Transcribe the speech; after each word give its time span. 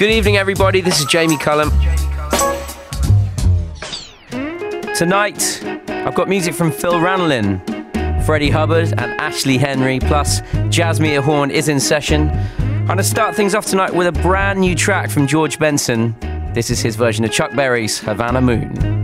Good 0.00 0.12
evening, 0.12 0.38
everybody. 0.38 0.80
This 0.80 0.98
is 0.98 1.04
Jamie 1.04 1.36
Cullum. 1.36 1.68
Tonight, 4.94 5.62
I've 5.88 6.14
got 6.14 6.26
music 6.26 6.54
from 6.54 6.72
Phil 6.72 6.94
Ranelin, 6.94 7.60
Freddie 8.24 8.48
Hubbard, 8.48 8.94
and 8.96 9.20
Ashley 9.20 9.58
Henry, 9.58 10.00
plus 10.00 10.40
Jazzmeia 10.70 11.20
Horn 11.20 11.50
is 11.50 11.68
in 11.68 11.78
session. 11.78 12.30
I'm 12.30 12.86
going 12.86 12.96
to 12.96 13.04
start 13.04 13.36
things 13.36 13.54
off 13.54 13.66
tonight 13.66 13.92
with 13.92 14.06
a 14.06 14.12
brand 14.22 14.58
new 14.58 14.74
track 14.74 15.10
from 15.10 15.26
George 15.26 15.58
Benson. 15.58 16.16
This 16.54 16.70
is 16.70 16.80
his 16.80 16.96
version 16.96 17.26
of 17.26 17.30
Chuck 17.30 17.54
Berry's 17.54 17.98
Havana 17.98 18.40
Moon. 18.40 18.99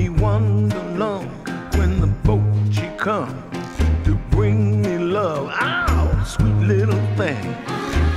me 0.00 0.08
wonder 0.08 0.82
long 0.96 1.26
when 1.76 2.00
the 2.00 2.06
boat 2.26 2.40
she 2.72 2.86
come 2.96 3.36
to 4.04 4.14
bring 4.30 4.80
me 4.80 4.96
love. 4.96 5.50
Oh, 5.60 6.24
sweet 6.32 6.60
little 6.74 7.02
thing. 7.18 7.44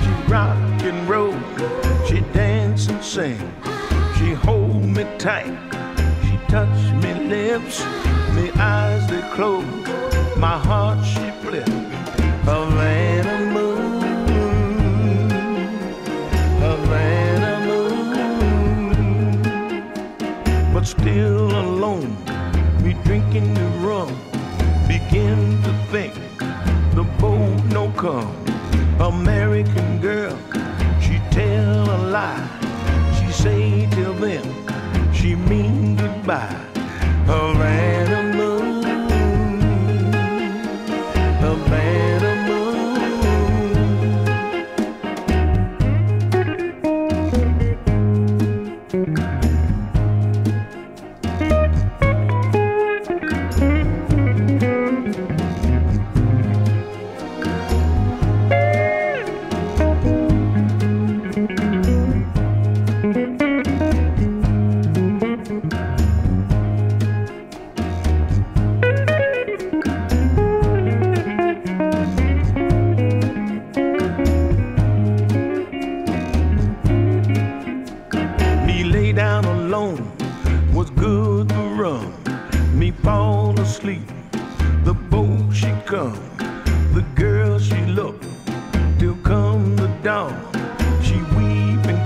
She 0.02 0.12
rock 0.32 0.58
and 0.90 1.00
roll, 1.10 1.38
she 2.08 2.22
dance 2.32 2.88
and 2.88 3.04
sing. 3.04 3.40
She 4.18 4.30
hold 4.46 4.86
me 4.96 5.04
tight, 5.18 5.58
she 6.24 6.36
touch 6.54 6.80
me 7.04 7.12
lips, 7.36 7.84
me 8.36 8.46
eyes 8.74 9.04
they 9.10 9.24
close, 9.36 9.66
my 10.38 10.58
heart. 10.68 10.83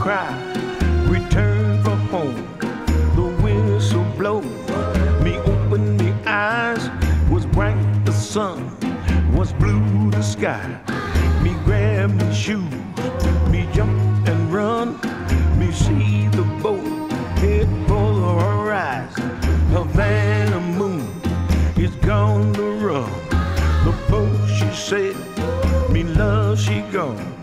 cry, 0.08 0.32
return 1.10 1.84
from 1.84 2.00
home. 2.08 2.58
The 3.18 3.28
whistle 3.44 4.06
blow, 4.18 4.40
me 5.22 5.36
open 5.40 5.98
me 5.98 6.14
eyes, 6.26 6.90
was 7.30 7.46
bright 7.46 8.06
the 8.06 8.14
sun, 8.14 8.72
was 9.36 9.52
blue 9.52 10.10
the 10.12 10.22
sky. 10.22 10.66
Me 11.44 11.52
grab 11.66 12.12
me 12.12 12.34
shoe, 12.34 12.70
me 13.52 13.68
jump 13.74 14.00
and 14.30 14.40
run, 14.54 14.98
me 15.60 15.74
see 15.74 16.30
the 16.30 16.48
boat, 16.64 17.12
head 17.42 17.68
for 17.90 18.08
the 18.22 18.32
horizon. 18.46 19.30
Havana 19.76 20.62
moon 20.80 21.06
is 21.76 21.94
gone 21.96 22.54
to 22.54 22.64
run. 22.88 23.12
The 23.84 23.94
boat 24.10 24.40
she 24.58 24.70
said, 24.74 25.18
me 25.92 26.04
love 26.04 26.58
she 26.58 26.80
gone. 26.94 27.37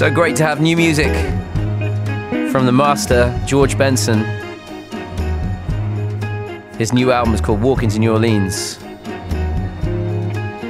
So 0.00 0.10
great 0.10 0.34
to 0.36 0.44
have 0.44 0.62
new 0.62 0.78
music 0.78 1.12
from 2.50 2.64
the 2.64 2.72
master, 2.72 3.38
George 3.44 3.76
Benson. 3.76 4.24
His 6.78 6.94
new 6.94 7.12
album 7.12 7.34
is 7.34 7.42
called 7.42 7.60
Walking 7.60 7.90
to 7.90 7.98
New 7.98 8.12
Orleans. 8.12 8.78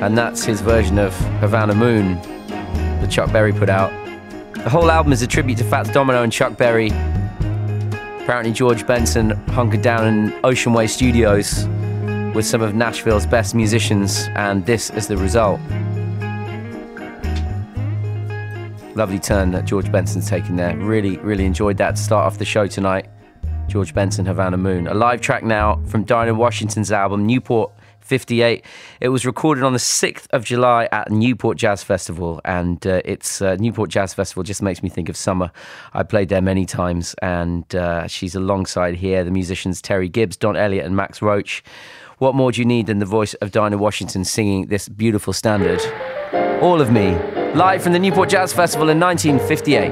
And 0.03 0.19
that's 0.19 0.43
his 0.43 0.61
version 0.61 0.99
of 0.99 1.17
Havana 1.39 1.77
Moon 1.77 2.21
that 2.49 3.09
Chuck 3.09 3.33
Berry 3.33 3.53
put 3.53 3.71
out. 3.71 3.93
The 4.55 4.69
whole 4.69 4.91
album 4.91 5.13
is 5.13 5.23
a 5.23 5.29
tribute 5.29 5.59
to 5.59 5.65
Fats 5.65 5.93
Domino 5.93 6.25
and 6.25 6.33
Chuck 6.33 6.57
Berry. 6.57 6.89
Apparently, 6.89 8.51
George 8.51 8.85
Benson 8.85 9.31
hunkered 9.51 9.83
down 9.83 10.09
in 10.09 10.41
Ocean 10.43 10.73
Way 10.73 10.89
Studios 10.89 11.69
with 12.35 12.47
some 12.47 12.63
of 12.63 12.75
Nashville's 12.75 13.27
best 13.27 13.55
musicians, 13.55 14.27
and 14.35 14.67
this 14.67 14.91
is 14.91 15.07
the 15.07 15.17
result. 15.17 15.61
Lovely 19.01 19.19
turn 19.19 19.51
that 19.51 19.65
George 19.65 19.91
Benson's 19.91 20.29
taken 20.29 20.57
there. 20.57 20.77
Really, 20.77 21.17
really 21.21 21.47
enjoyed 21.47 21.79
that 21.79 21.97
to 21.97 22.03
start 22.03 22.27
off 22.27 22.37
the 22.37 22.45
show 22.45 22.67
tonight. 22.67 23.09
George 23.67 23.95
Benson, 23.95 24.27
Havana 24.27 24.59
Moon. 24.59 24.87
A 24.89 24.93
live 24.93 25.23
track 25.23 25.43
now 25.43 25.83
from 25.87 26.05
Dinah 26.05 26.35
Washington's 26.35 26.93
album, 26.93 27.25
Newport 27.25 27.73
58. 28.01 28.63
It 29.01 29.09
was 29.09 29.25
recorded 29.25 29.65
on 29.65 29.73
the 29.73 29.79
6th 29.79 30.27
of 30.33 30.45
July 30.45 30.87
at 30.93 31.11
Newport 31.11 31.57
Jazz 31.57 31.83
Festival, 31.83 32.43
and 32.45 32.87
uh, 32.87 33.01
it's 33.07 33.41
uh, 33.41 33.57
Newport 33.59 33.89
Jazz 33.89 34.13
Festival 34.13 34.43
just 34.43 34.61
makes 34.61 34.83
me 34.83 34.91
think 34.91 35.09
of 35.09 35.17
summer. 35.17 35.51
I 35.95 36.03
played 36.03 36.29
there 36.29 36.43
many 36.43 36.67
times, 36.67 37.15
and 37.23 37.75
uh, 37.75 38.07
she's 38.07 38.35
alongside 38.35 38.97
here 38.97 39.25
the 39.25 39.31
musicians 39.31 39.81
Terry 39.81 40.11
Gibbs, 40.11 40.37
Don 40.37 40.59
Elliott, 40.59 40.85
and 40.85 40.95
Max 40.95 41.23
Roach. 41.23 41.65
What 42.19 42.35
more 42.35 42.53
do 42.53 42.61
you 42.61 42.67
need 42.67 42.87
than 42.87 42.99
the 42.99 43.07
voice 43.07 43.33
of 43.33 43.51
Dinah 43.51 43.79
Washington 43.79 44.27
singing 44.27 44.67
this 44.67 44.91
beautiful 44.91 45.33
standard? 45.33 45.81
All 46.61 46.83
of 46.83 46.91
Me, 46.91 47.17
live 47.55 47.83
from 47.83 47.93
the 47.93 47.99
Newport 47.99 48.29
Jazz 48.29 48.53
Festival 48.53 48.91
in 48.91 49.01
1958. 49.01 49.91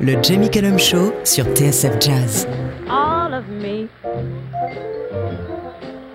Le 0.00 0.20
Jamie 0.22 0.50
Cullum 0.50 0.78
Show 0.78 1.12
sur 1.24 1.44
TSF 1.54 2.00
Jazz. 2.00 2.46
All 2.88 3.32
of 3.32 3.48
me. 3.48 3.88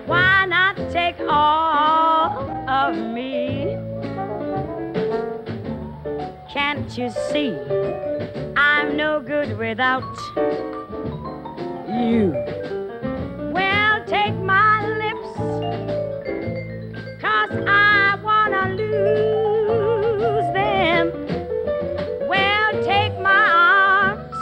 Why 0.06 0.46
not 0.48 0.76
take 0.92 1.16
all 1.30 2.50
of 2.68 2.96
me? 2.96 3.78
Can't 6.52 6.98
you 6.98 7.10
see 7.32 7.56
I'm 8.58 8.98
no 8.98 9.22
good 9.22 9.58
without 9.58 10.04
you? 11.88 12.34
Well, 13.54 14.04
take 14.06 14.36
my 14.36 14.86
lips, 14.86 15.38
cause 17.22 17.52
I 17.68 17.89
wanna 17.89 17.89
lose 18.80 20.54
them. 20.54 21.12
Well, 22.28 22.72
take 22.84 23.20
my 23.20 23.46
arms, 23.76 24.34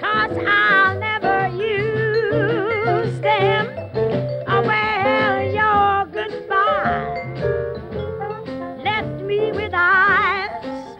cause 0.00 0.36
I'll 0.46 0.98
never 0.98 1.48
use 1.48 3.20
them. 3.20 3.68
Oh, 4.48 4.62
well, 4.62 5.42
your 5.60 6.06
goodbye 6.12 7.18
left 8.84 9.22
me 9.22 9.52
with 9.52 9.72
eyes 9.74 10.96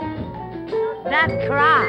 that 1.05 1.31
cry. 1.47 1.87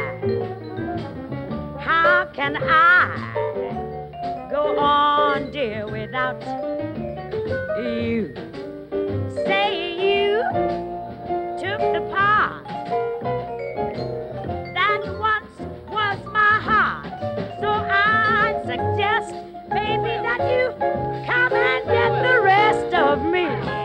How 1.79 2.25
can 2.33 2.57
I 2.57 4.47
go 4.51 4.77
on, 4.77 5.51
dear, 5.51 5.85
without 5.87 6.41
you? 7.83 8.33
Say 9.45 9.80
took 10.41 11.81
the 11.93 12.01
part 12.11 12.65
that 14.73 15.01
once 15.19 15.59
was 15.87 16.19
my 16.25 16.59
heart. 16.59 17.05
So 17.59 17.69
I 17.69 18.59
suggest, 18.65 19.33
baby, 19.69 20.17
that 20.25 20.41
you 20.49 20.73
come 21.25 21.53
and 21.53 21.85
get 21.85 22.11
the 22.23 22.41
rest 22.41 22.93
of 22.95 23.23
me. 23.23 23.80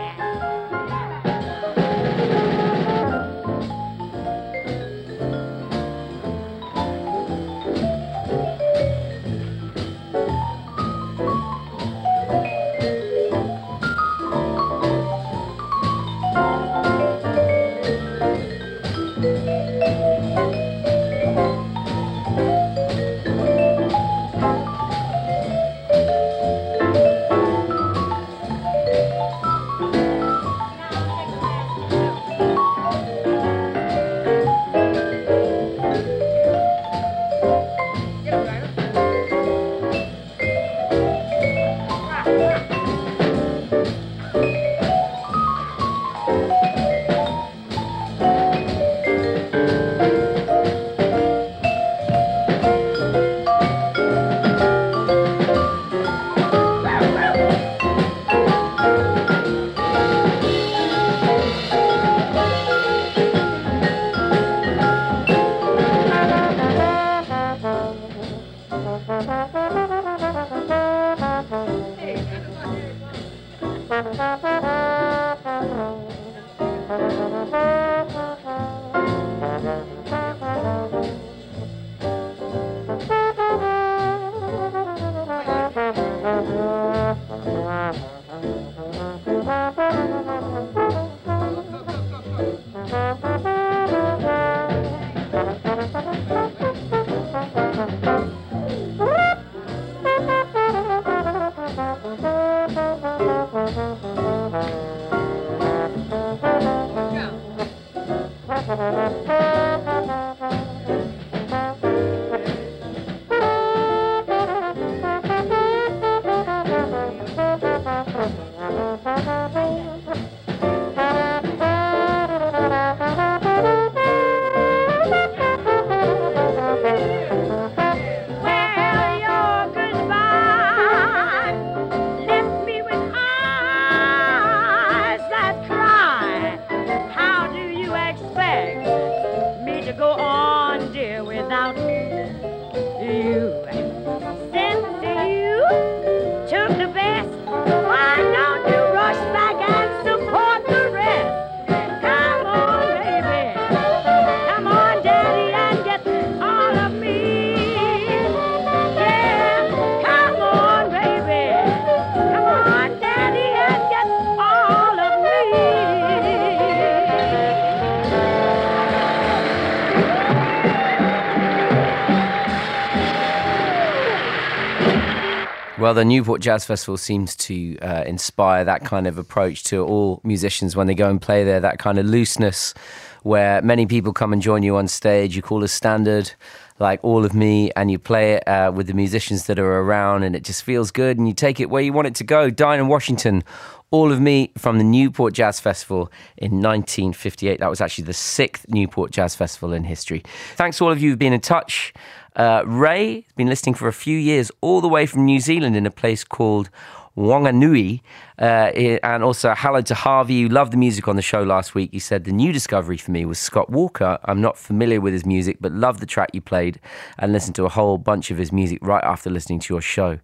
The 175.97 176.05
Newport 176.05 176.41
Jazz 176.41 176.63
Festival 176.63 176.95
seems 176.95 177.35
to 177.37 177.77
uh, 177.79 178.03
inspire 178.05 178.63
that 178.63 178.85
kind 178.85 179.07
of 179.07 179.17
approach 179.17 179.63
to 179.65 179.83
all 179.83 180.21
musicians 180.23 180.75
when 180.75 180.85
they 180.85 180.93
go 180.93 181.09
and 181.09 181.19
play 181.19 181.43
there, 181.43 181.59
that 181.59 181.79
kind 181.79 181.97
of 181.97 182.05
looseness 182.05 182.75
where 183.23 183.61
many 183.63 183.85
people 183.87 184.13
come 184.13 184.31
and 184.31 184.41
join 184.41 184.61
you 184.61 184.77
on 184.77 184.87
stage. 184.87 185.35
You 185.35 185.41
call 185.41 185.63
a 185.63 185.67
standard 185.67 186.31
like 186.79 186.99
All 187.03 187.25
of 187.25 187.33
Me 187.33 187.71
and 187.75 187.89
you 187.89 187.97
play 187.97 188.33
it 188.33 188.47
uh, 188.47 188.71
with 188.73 188.85
the 188.85 188.93
musicians 188.93 189.47
that 189.47 189.57
are 189.57 189.79
around 189.81 190.21
and 190.21 190.35
it 190.35 190.43
just 190.43 190.63
feels 190.63 190.91
good 190.91 191.17
and 191.17 191.27
you 191.27 191.33
take 191.33 191.59
it 191.59 191.71
where 191.71 191.81
you 191.81 191.93
want 191.93 192.07
it 192.07 192.15
to 192.15 192.23
go. 192.23 192.51
Dinah 192.51 192.85
Washington, 192.85 193.43
All 193.89 194.11
of 194.11 194.21
Me 194.21 194.51
from 194.55 194.77
the 194.77 194.83
Newport 194.83 195.33
Jazz 195.33 195.59
Festival 195.59 196.11
in 196.37 196.61
1958. 196.61 197.59
That 197.59 197.69
was 197.69 197.81
actually 197.81 198.03
the 198.03 198.13
sixth 198.13 198.67
Newport 198.69 199.11
Jazz 199.11 199.35
Festival 199.35 199.73
in 199.73 199.83
history. 199.83 200.23
Thanks 200.55 200.77
to 200.77 200.85
all 200.85 200.91
of 200.91 201.01
you 201.01 201.09
who've 201.09 201.19
been 201.19 201.33
in 201.33 201.41
touch. 201.41 201.93
Uh, 202.37 202.61
Ray 202.67 203.21
has 203.21 203.33
been 203.35 203.47
listening 203.47 203.73
for 203.73 203.87
a 203.87 203.93
few 203.93 204.17
years, 204.17 204.51
all 204.61 204.79
the 204.79 204.87
way 204.87 205.07
from 205.07 205.25
New 205.25 205.39
Zealand 205.39 205.75
in 205.75 205.87
a 205.87 205.91
place 205.91 206.23
called 206.23 206.69
Wanganui. 207.17 208.01
Uh, 208.37 208.69
and 209.01 209.23
also, 209.23 209.55
hello 209.57 209.81
to 209.81 209.95
Harvey, 209.95 210.43
who 210.43 210.47
loved 210.47 210.71
the 210.71 210.77
music 210.77 211.07
on 211.07 211.15
the 211.15 211.23
show 211.23 211.41
last 211.41 211.73
week. 211.73 211.89
He 211.91 211.99
said, 211.99 212.25
The 212.25 212.31
new 212.31 212.53
discovery 212.53 212.97
for 212.97 213.09
me 213.09 213.25
was 213.25 213.39
Scott 213.39 213.71
Walker. 213.71 214.19
I'm 214.25 214.39
not 214.39 214.55
familiar 214.55 215.01
with 215.01 215.13
his 215.13 215.25
music, 215.25 215.57
but 215.59 215.71
loved 215.71 215.99
the 215.99 216.05
track 216.05 216.29
you 216.33 216.41
played 216.41 216.79
and 217.17 217.33
listened 217.33 217.55
to 217.55 217.65
a 217.65 217.69
whole 217.69 217.97
bunch 217.97 218.29
of 218.29 218.37
his 218.37 218.51
music 218.51 218.77
right 218.83 219.03
after 219.03 219.31
listening 219.31 219.59
to 219.61 219.73
your 219.73 219.81
show. 219.81 220.19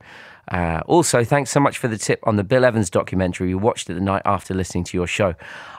Uh, 0.49 0.81
also, 0.87 1.23
thanks 1.23 1.51
so 1.51 1.59
much 1.59 1.77
for 1.77 1.87
the 1.87 1.97
tip 1.97 2.19
on 2.23 2.35
the 2.35 2.43
Bill 2.43 2.65
Evans 2.65 2.89
documentary. 2.89 3.47
We 3.47 3.55
watched 3.55 3.89
it 3.89 3.93
the 3.93 4.01
night 4.01 4.21
after 4.25 4.53
listening 4.53 4.83
to 4.85 4.97
your 4.97 5.07
show. 5.07 5.35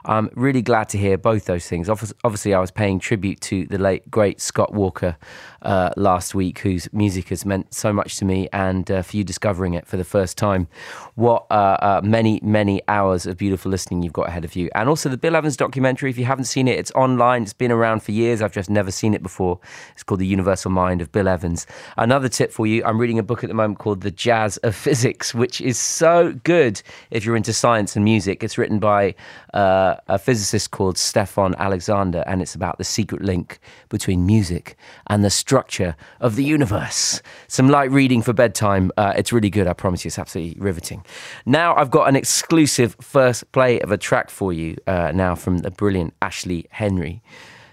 I'm 0.06 0.30
really 0.34 0.62
glad 0.62 0.88
to 0.90 0.98
hear 0.98 1.16
both 1.16 1.44
those 1.46 1.66
things. 1.66 1.88
Obviously, 1.88 2.54
I 2.54 2.60
was 2.60 2.70
paying 2.70 2.98
tribute 2.98 3.40
to 3.42 3.66
the 3.66 3.78
late, 3.78 4.10
great 4.10 4.40
Scott 4.40 4.72
Walker 4.74 5.16
uh, 5.62 5.90
last 5.96 6.34
week, 6.34 6.60
whose 6.60 6.92
music 6.92 7.28
has 7.28 7.44
meant 7.44 7.72
so 7.72 7.92
much 7.92 8.16
to 8.16 8.24
me, 8.24 8.48
and 8.52 8.90
uh, 8.90 9.02
for 9.02 9.16
you 9.16 9.24
discovering 9.24 9.74
it 9.74 9.86
for 9.86 9.96
the 9.96 10.04
first 10.04 10.36
time. 10.36 10.68
What 11.14 11.46
uh, 11.50 11.76
uh, 11.80 12.00
many, 12.02 12.40
many 12.42 12.82
hours 12.88 13.26
of 13.26 13.36
beautiful 13.36 13.70
listening 13.70 14.02
you've 14.02 14.12
got 14.12 14.28
ahead 14.28 14.44
of 14.44 14.56
you. 14.56 14.70
And 14.74 14.88
also 14.88 15.08
the 15.08 15.16
Bill 15.16 15.36
Evans 15.36 15.56
documentary, 15.56 16.10
if 16.10 16.18
you 16.18 16.24
haven't 16.24 16.44
seen 16.44 16.68
it, 16.68 16.78
it's 16.78 16.92
online. 16.92 17.42
It's 17.42 17.52
been 17.52 17.72
around 17.72 18.02
for 18.02 18.12
years. 18.12 18.42
I've 18.42 18.52
just 18.52 18.70
never 18.70 18.90
seen 18.90 19.14
it 19.14 19.22
before. 19.22 19.58
It's 19.92 20.02
called 20.02 20.20
The 20.20 20.26
Universal 20.26 20.70
Mind 20.70 21.00
of 21.00 21.12
Bill 21.12 21.28
Evans. 21.28 21.66
Another 21.96 22.28
tip 22.28 22.52
for 22.52 22.66
you 22.66 22.84
I'm 22.84 22.98
reading 22.98 23.18
a 23.18 23.22
book 23.22 23.44
at 23.44 23.48
the 23.48 23.54
moment 23.54 23.78
called 23.78 24.02
The 24.02 24.10
Jazz 24.10 24.53
of 24.58 24.74
Physics, 24.74 25.34
which 25.34 25.60
is 25.60 25.78
so 25.78 26.32
good 26.44 26.82
if 27.10 27.24
you're 27.24 27.36
into 27.36 27.52
science 27.52 27.96
and 27.96 28.04
music. 28.04 28.42
It's 28.44 28.58
written 28.58 28.78
by 28.78 29.14
uh, 29.52 29.96
a 30.08 30.18
physicist 30.18 30.70
called 30.70 30.96
Stephon 30.96 31.56
Alexander, 31.56 32.22
and 32.26 32.42
it's 32.42 32.54
about 32.54 32.78
the 32.78 32.84
secret 32.84 33.22
link 33.22 33.58
between 33.88 34.26
music 34.26 34.76
and 35.06 35.24
the 35.24 35.30
structure 35.30 35.96
of 36.20 36.36
the 36.36 36.44
universe. 36.44 37.22
Some 37.48 37.68
light 37.68 37.90
reading 37.90 38.22
for 38.22 38.32
bedtime. 38.32 38.90
Uh, 38.96 39.12
it's 39.16 39.32
really 39.32 39.50
good, 39.50 39.66
I 39.66 39.72
promise 39.72 40.04
you. 40.04 40.08
It's 40.08 40.18
absolutely 40.18 40.60
riveting. 40.60 41.04
Now, 41.46 41.74
I've 41.76 41.90
got 41.90 42.08
an 42.08 42.16
exclusive 42.16 42.96
first 43.00 43.50
play 43.52 43.80
of 43.80 43.90
a 43.90 43.96
track 43.98 44.30
for 44.30 44.52
you 44.52 44.76
uh, 44.86 45.12
now 45.14 45.34
from 45.34 45.58
the 45.58 45.70
brilliant 45.70 46.14
Ashley 46.20 46.66
Henry. 46.70 47.22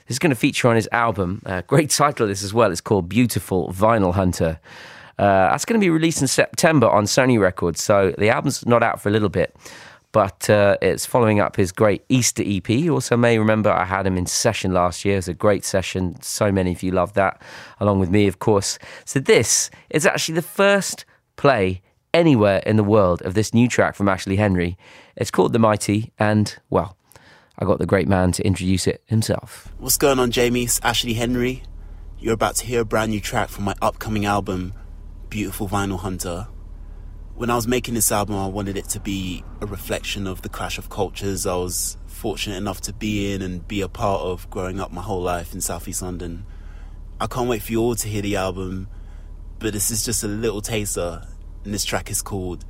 This 0.07 0.15
is 0.15 0.19
going 0.19 0.31
to 0.31 0.35
feature 0.35 0.67
on 0.67 0.75
his 0.75 0.89
album. 0.91 1.41
Uh, 1.45 1.61
great 1.61 1.89
title, 1.89 2.27
this 2.27 2.43
as 2.43 2.53
well. 2.53 2.69
It's 2.71 2.81
called 2.81 3.07
Beautiful 3.07 3.71
Vinyl 3.71 4.13
Hunter. 4.13 4.59
Uh, 5.17 5.49
that's 5.49 5.65
going 5.65 5.79
to 5.79 5.83
be 5.83 5.89
released 5.89 6.21
in 6.21 6.27
September 6.27 6.89
on 6.89 7.05
Sony 7.05 7.39
Records, 7.39 7.81
so 7.83 8.13
the 8.17 8.29
album's 8.29 8.65
not 8.65 8.83
out 8.83 9.01
for 9.01 9.09
a 9.09 9.11
little 9.11 9.29
bit 9.29 9.55
but 10.11 10.49
uh, 10.49 10.77
it's 10.81 11.05
following 11.05 11.39
up 11.39 11.55
his 11.55 11.71
great 11.71 12.03
Easter 12.09 12.43
EP. 12.45 12.69
You 12.69 12.93
also 12.93 13.15
may 13.15 13.39
remember 13.39 13.71
I 13.71 13.85
had 13.85 14.05
him 14.05 14.17
in 14.17 14.25
session 14.25 14.73
last 14.73 15.05
year. 15.05 15.15
It 15.15 15.19
was 15.19 15.27
a 15.29 15.33
great 15.33 15.63
session. 15.63 16.21
So 16.21 16.51
many 16.51 16.73
of 16.73 16.83
you 16.83 16.91
loved 16.91 17.15
that, 17.15 17.41
along 17.79 17.99
with 17.99 18.09
me, 18.09 18.27
of 18.27 18.39
course. 18.39 18.77
So 19.05 19.19
this 19.19 19.69
is 19.89 20.05
actually 20.05 20.35
the 20.35 20.41
first 20.41 21.05
play 21.37 21.81
anywhere 22.13 22.61
in 22.65 22.75
the 22.75 22.83
world 22.83 23.21
of 23.21 23.35
this 23.35 23.53
new 23.53 23.67
track 23.67 23.95
from 23.95 24.09
Ashley 24.09 24.35
Henry. 24.35 24.77
It's 25.15 25.31
called 25.31 25.53
The 25.53 25.59
Mighty, 25.59 26.11
and 26.19 26.57
well, 26.69 26.97
I 27.57 27.65
got 27.65 27.79
the 27.79 27.85
great 27.85 28.07
man 28.07 28.31
to 28.33 28.45
introduce 28.45 28.87
it 28.87 29.01
himself. 29.05 29.69
What's 29.77 29.97
going 29.97 30.19
on, 30.19 30.31
Jamie? 30.31 30.63
It's 30.63 30.81
Ashley 30.83 31.13
Henry. 31.13 31.63
You're 32.19 32.33
about 32.33 32.55
to 32.57 32.65
hear 32.65 32.81
a 32.81 32.85
brand 32.85 33.11
new 33.11 33.21
track 33.21 33.49
from 33.49 33.63
my 33.63 33.75
upcoming 33.81 34.25
album, 34.25 34.73
Beautiful 35.31 35.67
Vinyl 35.67 35.99
Hunter 35.99 36.47
when 37.41 37.49
I 37.49 37.55
was 37.55 37.67
making 37.67 37.95
this 37.95 38.11
album, 38.11 38.35
I 38.35 38.45
wanted 38.45 38.77
it 38.77 38.85
to 38.89 38.99
be 38.99 39.43
a 39.61 39.65
reflection 39.65 40.27
of 40.27 40.43
the 40.43 40.49
clash 40.49 40.77
of 40.77 40.91
cultures 40.91 41.47
I 41.47 41.55
was 41.55 41.97
fortunate 42.05 42.57
enough 42.57 42.81
to 42.81 42.93
be 42.93 43.33
in 43.33 43.41
and 43.41 43.67
be 43.67 43.81
a 43.81 43.89
part 43.89 44.21
of 44.21 44.47
growing 44.51 44.79
up 44.79 44.91
my 44.91 45.01
whole 45.01 45.23
life 45.23 45.51
in 45.51 45.59
Southeast 45.59 46.03
London. 46.03 46.45
I 47.19 47.25
can't 47.25 47.49
wait 47.49 47.63
for 47.63 47.71
you 47.71 47.81
all 47.81 47.95
to 47.95 48.07
hear 48.07 48.21
the 48.21 48.35
album, 48.35 48.89
but 49.57 49.73
this 49.73 49.89
is 49.89 50.05
just 50.05 50.23
a 50.23 50.27
little 50.27 50.61
taster, 50.61 51.25
and 51.63 51.73
this 51.73 51.83
track 51.83 52.11
is 52.11 52.21
called 52.21 52.63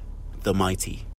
The 0.44 0.54
Mighty. 0.54 1.11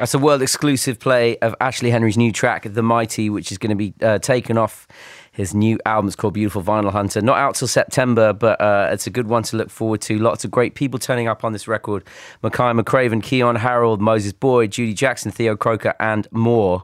That's 0.00 0.14
a 0.14 0.18
world 0.18 0.40
exclusive 0.40 0.98
play 0.98 1.36
of 1.40 1.54
Ashley 1.60 1.90
Henry's 1.90 2.16
new 2.16 2.32
track, 2.32 2.64
The 2.64 2.82
Mighty, 2.82 3.28
which 3.28 3.52
is 3.52 3.58
going 3.58 3.68
to 3.68 3.76
be 3.76 3.92
uh, 4.00 4.18
taken 4.18 4.56
off 4.56 4.88
his 5.30 5.52
new 5.52 5.78
album. 5.84 6.06
It's 6.06 6.16
called 6.16 6.32
Beautiful 6.32 6.62
Vinyl 6.62 6.90
Hunter. 6.90 7.20
Not 7.20 7.36
out 7.36 7.56
till 7.56 7.68
September, 7.68 8.32
but 8.32 8.58
uh, 8.62 8.88
it's 8.90 9.06
a 9.06 9.10
good 9.10 9.26
one 9.26 9.42
to 9.42 9.58
look 9.58 9.68
forward 9.68 10.00
to. 10.00 10.18
Lots 10.18 10.42
of 10.42 10.50
great 10.50 10.74
people 10.74 10.98
turning 10.98 11.28
up 11.28 11.44
on 11.44 11.52
this 11.52 11.68
record 11.68 12.02
Makaya 12.42 12.80
McCraven, 12.80 13.20
Keyon 13.20 13.58
Harrold, 13.58 14.00
Moses 14.00 14.32
Boyd, 14.32 14.70
Judi 14.70 14.94
Jackson, 14.94 15.30
Theo 15.32 15.54
Croker, 15.54 15.92
and 16.00 16.26
more. 16.32 16.82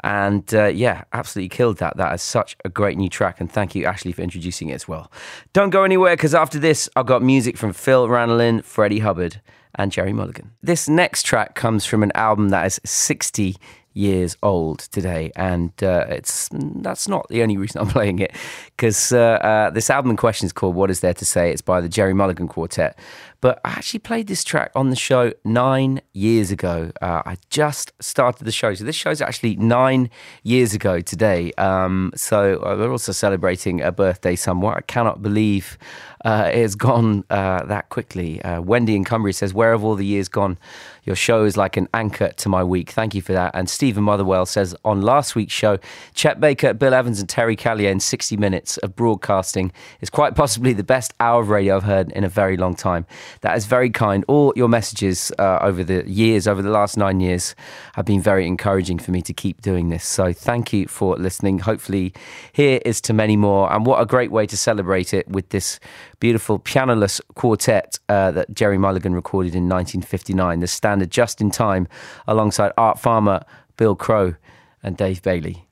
And 0.00 0.52
uh, 0.52 0.66
yeah, 0.66 1.04
absolutely 1.12 1.50
killed 1.50 1.76
that. 1.76 1.96
That 1.96 2.12
is 2.12 2.22
such 2.22 2.56
a 2.64 2.68
great 2.68 2.98
new 2.98 3.08
track. 3.08 3.40
And 3.40 3.48
thank 3.48 3.76
you, 3.76 3.84
Ashley, 3.84 4.10
for 4.10 4.22
introducing 4.22 4.70
it 4.70 4.74
as 4.74 4.88
well. 4.88 5.12
Don't 5.52 5.70
go 5.70 5.84
anywhere 5.84 6.16
because 6.16 6.34
after 6.34 6.58
this, 6.58 6.88
I've 6.96 7.06
got 7.06 7.22
music 7.22 7.56
from 7.56 7.72
Phil 7.72 8.08
Ranelin, 8.08 8.64
Freddie 8.64 8.98
Hubbard, 8.98 9.40
and 9.78 9.90
Gerry 9.92 10.12
Mulligan. 10.12 10.50
This 10.62 10.88
next 10.88 11.22
track 11.22 11.54
comes 11.54 11.84
from 11.84 12.02
an 12.02 12.12
album 12.14 12.50
that 12.50 12.66
is 12.66 12.80
60 12.84 13.56
years 13.98 14.36
old 14.44 14.78
today, 14.78 15.32
and 15.34 15.72
uh, 15.82 16.06
it's 16.08 16.48
that's 16.52 17.08
not 17.08 17.26
the 17.28 17.42
only 17.42 17.56
reason 17.56 17.80
I'm 17.80 17.88
playing 17.98 18.20
it 18.20 18.32
because 18.76 19.12
uh, 19.12 19.18
uh, 19.18 19.70
this 19.70 19.90
album 19.90 20.10
in 20.10 20.16
question 20.16 20.46
is 20.46 20.52
called 20.52 20.76
"What 20.76 20.90
Is 20.90 21.00
There 21.00 21.14
to 21.14 21.24
Say." 21.24 21.50
It's 21.50 21.62
by 21.62 21.80
the 21.80 21.88
Gerry 21.88 22.14
Mulligan 22.14 22.48
Quartet, 22.48 22.98
but 23.40 23.60
I 23.64 23.70
actually 23.70 24.00
played 24.00 24.28
this 24.28 24.44
track 24.44 24.70
on 24.74 24.90
the 24.90 24.96
show 24.96 25.32
nine 25.44 26.00
years 26.12 26.50
ago. 26.50 26.92
Uh, 27.02 27.22
I 27.26 27.36
just 27.50 27.92
started 28.00 28.44
the 28.44 28.52
show. 28.52 28.74
So 28.74 28.84
this 28.84 28.96
show 28.96 29.10
is 29.10 29.20
actually 29.20 29.56
nine 29.56 30.10
years 30.44 30.74
ago 30.74 31.00
today. 31.00 31.52
Um, 31.58 32.12
so 32.14 32.62
uh, 32.62 32.76
we're 32.78 32.92
also 32.92 33.12
celebrating 33.12 33.80
a 33.80 33.90
birthday 33.90 34.36
somewhat. 34.36 34.76
I 34.76 34.82
cannot 34.82 35.22
believe 35.22 35.76
uh, 36.24 36.50
it 36.52 36.60
has 36.60 36.74
gone 36.74 37.24
uh, 37.30 37.64
that 37.64 37.88
quickly. 37.88 38.42
Uh, 38.42 38.60
Wendy 38.60 38.96
in 38.96 39.04
Cumbria 39.04 39.32
says, 39.32 39.54
Where 39.54 39.72
have 39.72 39.84
all 39.84 39.94
the 39.94 40.06
years 40.06 40.28
gone? 40.28 40.58
Your 41.04 41.16
show 41.16 41.44
is 41.44 41.56
like 41.56 41.76
an 41.76 41.88
anchor 41.94 42.28
to 42.36 42.48
my 42.48 42.62
week. 42.62 42.90
Thank 42.90 43.14
you 43.14 43.22
for 43.22 43.32
that. 43.32 43.52
And 43.54 43.70
Stephen 43.70 44.04
Motherwell 44.04 44.44
says, 44.44 44.76
On 44.84 45.00
last 45.00 45.34
week's 45.34 45.54
show, 45.54 45.78
Chet 46.14 46.40
Baker, 46.40 46.74
Bill 46.74 46.92
Evans, 46.92 47.20
and 47.20 47.28
Terry 47.28 47.56
Callier 47.56 47.90
in 47.90 48.00
60 48.00 48.36
minutes 48.36 48.76
of 48.78 48.94
broadcasting 48.94 49.72
is 50.00 50.10
quite 50.10 50.34
possibly 50.34 50.72
the 50.72 50.84
best 50.84 51.14
hour 51.20 51.40
of 51.40 51.48
radio 51.48 51.76
I've 51.76 51.84
heard 51.84 52.12
in 52.12 52.24
a 52.24 52.28
very 52.28 52.56
long 52.56 52.74
time. 52.74 53.06
That 53.40 53.56
is 53.56 53.66
very 53.66 53.90
kind. 53.90 54.24
All 54.28 54.52
your 54.56 54.68
messages 54.68 55.32
uh, 55.38 55.60
over 55.62 55.82
the 55.82 56.08
years, 56.08 56.46
over 56.46 56.60
the 56.60 56.70
last 56.70 56.96
nine 56.96 57.20
years, 57.20 57.54
have 57.94 58.04
been 58.04 58.20
very 58.20 58.46
encouraging 58.46 58.98
for 58.98 59.10
me 59.10 59.22
to 59.22 59.32
keep 59.32 59.62
doing 59.62 59.88
this. 59.88 60.04
So 60.04 60.32
thank 60.32 60.72
you 60.72 60.88
for 60.88 61.16
listening. 61.16 61.60
Hopefully, 61.60 62.12
here 62.52 62.80
is 62.84 63.00
to 63.02 63.12
many 63.12 63.36
more. 63.36 63.72
And 63.72 63.86
what 63.86 64.00
a 64.00 64.06
great 64.06 64.30
way 64.30 64.46
to 64.46 64.56
celebrate 64.56 65.14
it 65.14 65.28
with 65.28 65.48
this 65.50 65.80
beautiful 66.20 66.58
pianoless 66.58 67.20
quartet 67.34 67.98
uh, 68.08 68.30
that 68.32 68.52
Gerry 68.54 68.78
Mulligan 68.78 69.14
recorded 69.14 69.54
in 69.54 69.68
1959, 69.68 70.60
the 70.60 70.66
standard 70.66 71.10
just 71.10 71.40
in 71.40 71.50
time, 71.50 71.88
alongside 72.26 72.72
Art 72.76 72.98
Farmer, 72.98 73.44
Bill 73.76 73.94
Crow, 73.94 74.34
and 74.82 74.96
Dave 74.96 75.22
Bailey. 75.22 75.64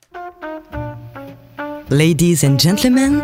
Ladies 1.89 2.43
and 2.43 2.59
gentlemen, 2.59 3.23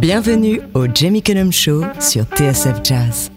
bienvenue 0.00 0.60
au 0.74 0.88
Jamie 0.88 1.22
Cullum 1.22 1.52
Show 1.52 1.82
sur 2.00 2.24
TSF 2.24 2.82
Jazz. 2.82 3.30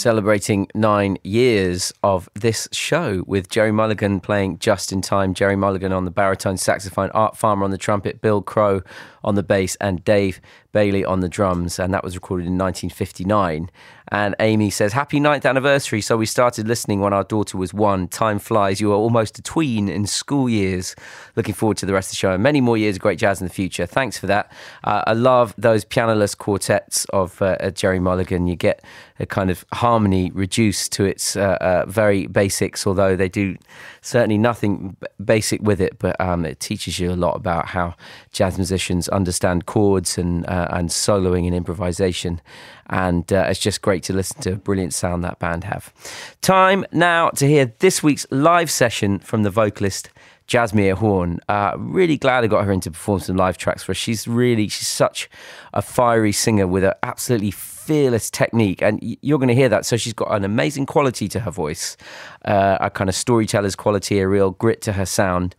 Celebrating 0.00 0.66
nine 0.74 1.18
years 1.24 1.92
of 2.02 2.30
this 2.32 2.70
show 2.72 3.22
with 3.26 3.50
Gerry 3.50 3.70
Mulligan 3.70 4.18
playing 4.20 4.58
just 4.58 4.92
in 4.92 5.02
time. 5.02 5.34
Gerry 5.34 5.56
Mulligan 5.56 5.92
on 5.92 6.06
the 6.06 6.10
baritone 6.10 6.56
saxophone, 6.56 7.10
Art 7.10 7.36
Farmer 7.36 7.64
on 7.64 7.70
the 7.70 7.76
trumpet, 7.76 8.22
Bill 8.22 8.40
Crow 8.40 8.80
on 9.22 9.34
the 9.34 9.42
bass, 9.42 9.76
and 9.76 10.02
Dave 10.02 10.40
Bailey 10.72 11.04
on 11.04 11.20
the 11.20 11.28
drums. 11.28 11.78
And 11.78 11.92
that 11.92 12.02
was 12.02 12.14
recorded 12.14 12.46
in 12.46 12.56
1959. 12.56 13.70
And 14.12 14.34
Amy 14.40 14.70
says, 14.70 14.92
Happy 14.92 15.20
ninth 15.20 15.44
anniversary. 15.44 16.00
So 16.00 16.16
we 16.16 16.26
started 16.26 16.66
listening 16.66 17.00
when 17.00 17.12
our 17.12 17.22
daughter 17.22 17.58
was 17.58 17.74
one. 17.74 18.08
Time 18.08 18.38
flies. 18.38 18.80
You 18.80 18.92
are 18.92 18.96
almost 18.96 19.38
a 19.38 19.42
tween 19.42 19.88
in 19.88 20.06
school 20.06 20.48
years. 20.48 20.96
Looking 21.36 21.54
forward 21.54 21.76
to 21.78 21.86
the 21.86 21.92
rest 21.92 22.08
of 22.08 22.12
the 22.12 22.16
show 22.16 22.32
and 22.32 22.42
many 22.42 22.60
more 22.60 22.76
years 22.76 22.96
of 22.96 23.02
great 23.02 23.18
jazz 23.18 23.40
in 23.40 23.46
the 23.46 23.52
future. 23.52 23.86
Thanks 23.86 24.18
for 24.18 24.26
that. 24.26 24.50
Uh, 24.82 25.02
I 25.06 25.12
love 25.12 25.54
those 25.58 25.84
pianoless 25.84 26.36
quartets 26.36 27.04
of 27.06 27.40
uh, 27.42 27.70
Gerry 27.70 28.00
Mulligan. 28.00 28.46
You 28.46 28.56
get 28.56 28.82
a 29.20 29.26
kind 29.26 29.50
of 29.50 29.64
harmony 29.72 30.30
reduced 30.32 30.92
to 30.92 31.04
its 31.04 31.36
uh, 31.36 31.56
uh 31.60 31.84
very 31.86 32.26
basics, 32.26 32.86
although 32.86 33.16
they 33.16 33.28
do 33.28 33.56
certainly 34.02 34.38
nothing 34.38 34.96
basic 35.24 35.60
with 35.62 35.80
it, 35.80 35.98
but 35.98 36.20
um, 36.20 36.44
it 36.44 36.58
teaches 36.60 36.98
you 36.98 37.12
a 37.12 37.14
lot 37.14 37.36
about 37.36 37.66
how 37.66 37.94
jazz 38.32 38.56
musicians 38.56 39.08
understand 39.08 39.66
chords 39.66 40.18
and 40.18 40.46
uh, 40.46 40.68
and 40.70 40.88
soloing 40.88 41.46
and 41.46 41.54
improvisation. 41.54 42.40
And 42.86 43.32
uh, 43.32 43.46
it's 43.48 43.60
just 43.60 43.82
great 43.82 44.02
to 44.04 44.12
listen 44.12 44.40
to 44.42 44.52
a 44.52 44.56
brilliant 44.56 44.94
sound 44.94 45.22
that 45.22 45.38
band 45.38 45.64
have. 45.64 45.92
Time 46.40 46.84
now 46.90 47.30
to 47.30 47.46
hear 47.46 47.72
this 47.78 48.02
week's 48.02 48.26
live 48.30 48.70
session 48.70 49.20
from 49.20 49.44
the 49.44 49.50
vocalist 49.50 50.10
Jazzmeia 50.50 50.94
Horn. 50.94 51.38
Uh, 51.48 51.74
really 51.78 52.18
glad 52.18 52.42
I 52.42 52.48
got 52.48 52.64
her 52.64 52.72
in 52.72 52.80
to 52.80 52.90
perform 52.90 53.20
some 53.20 53.36
live 53.36 53.56
tracks 53.56 53.84
for 53.84 53.92
us. 53.92 53.96
She's 53.96 54.26
really, 54.26 54.66
she's 54.66 54.88
such 54.88 55.30
a 55.72 55.80
fiery 55.80 56.32
singer 56.32 56.66
with 56.66 56.82
an 56.82 56.94
absolutely 57.04 57.52
fearless 57.80 58.30
technique, 58.30 58.82
and 58.82 58.98
you're 59.22 59.38
going 59.38 59.48
to 59.48 59.54
hear 59.54 59.68
that. 59.68 59.86
So 59.86 59.96
she's 59.96 60.12
got 60.12 60.28
an 60.32 60.44
amazing 60.44 60.86
quality 60.86 61.28
to 61.28 61.40
her 61.40 61.50
voice, 61.50 61.96
uh, 62.44 62.78
a 62.80 62.90
kind 62.90 63.08
of 63.08 63.16
storyteller's 63.16 63.74
quality, 63.74 64.18
a 64.20 64.28
real 64.28 64.50
grit 64.50 64.82
to 64.82 64.92
her 64.92 65.06
sound. 65.06 65.56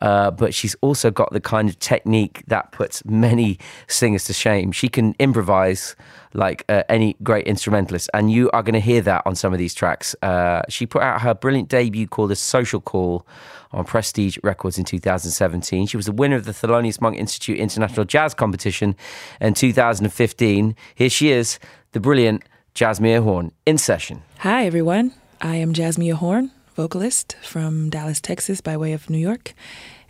Uh, 0.00 0.30
but 0.30 0.54
she's 0.54 0.76
also 0.80 1.10
got 1.10 1.32
the 1.32 1.40
kind 1.40 1.68
of 1.68 1.78
technique 1.78 2.42
that 2.46 2.72
puts 2.72 3.04
many 3.04 3.58
singers 3.86 4.24
to 4.24 4.32
shame. 4.32 4.72
She 4.72 4.88
can 4.88 5.14
improvise 5.18 5.96
like 6.32 6.64
uh, 6.68 6.82
any 6.88 7.16
great 7.22 7.46
instrumentalist, 7.46 8.10
and 8.12 8.30
you 8.30 8.50
are 8.52 8.62
going 8.62 8.74
to 8.74 8.80
hear 8.80 9.00
that 9.02 9.22
on 9.24 9.34
some 9.34 9.52
of 9.52 9.58
these 9.58 9.74
tracks. 9.74 10.14
Uh, 10.22 10.62
she 10.68 10.86
put 10.86 11.02
out 11.02 11.22
her 11.22 11.34
brilliant 11.34 11.68
debut 11.68 12.06
called 12.06 12.30
"A 12.32 12.36
Social 12.36 12.80
Call" 12.80 13.26
on 13.74 13.84
Prestige 13.84 14.38
Records 14.42 14.78
in 14.78 14.84
2017. 14.84 15.86
She 15.86 15.96
was 15.96 16.06
the 16.06 16.12
winner 16.12 16.36
of 16.36 16.44
the 16.44 16.52
Thelonious 16.52 17.00
Monk 17.00 17.18
Institute 17.18 17.58
International 17.58 18.04
Jazz 18.04 18.34
Competition 18.34 18.96
in 19.40 19.54
2015. 19.54 20.76
Here 20.94 21.10
she 21.10 21.30
is, 21.30 21.58
the 21.92 22.00
brilliant 22.00 22.42
Jazzmeia 22.74 23.22
Horn, 23.22 23.52
in 23.66 23.78
session. 23.78 24.22
Hi, 24.38 24.64
everyone. 24.66 25.12
I 25.40 25.56
am 25.56 25.74
Jazzmeia 25.74 26.14
Horn, 26.14 26.50
vocalist 26.74 27.36
from 27.42 27.90
Dallas, 27.90 28.20
Texas, 28.20 28.60
by 28.60 28.76
way 28.76 28.92
of 28.92 29.10
New 29.10 29.18
York, 29.18 29.54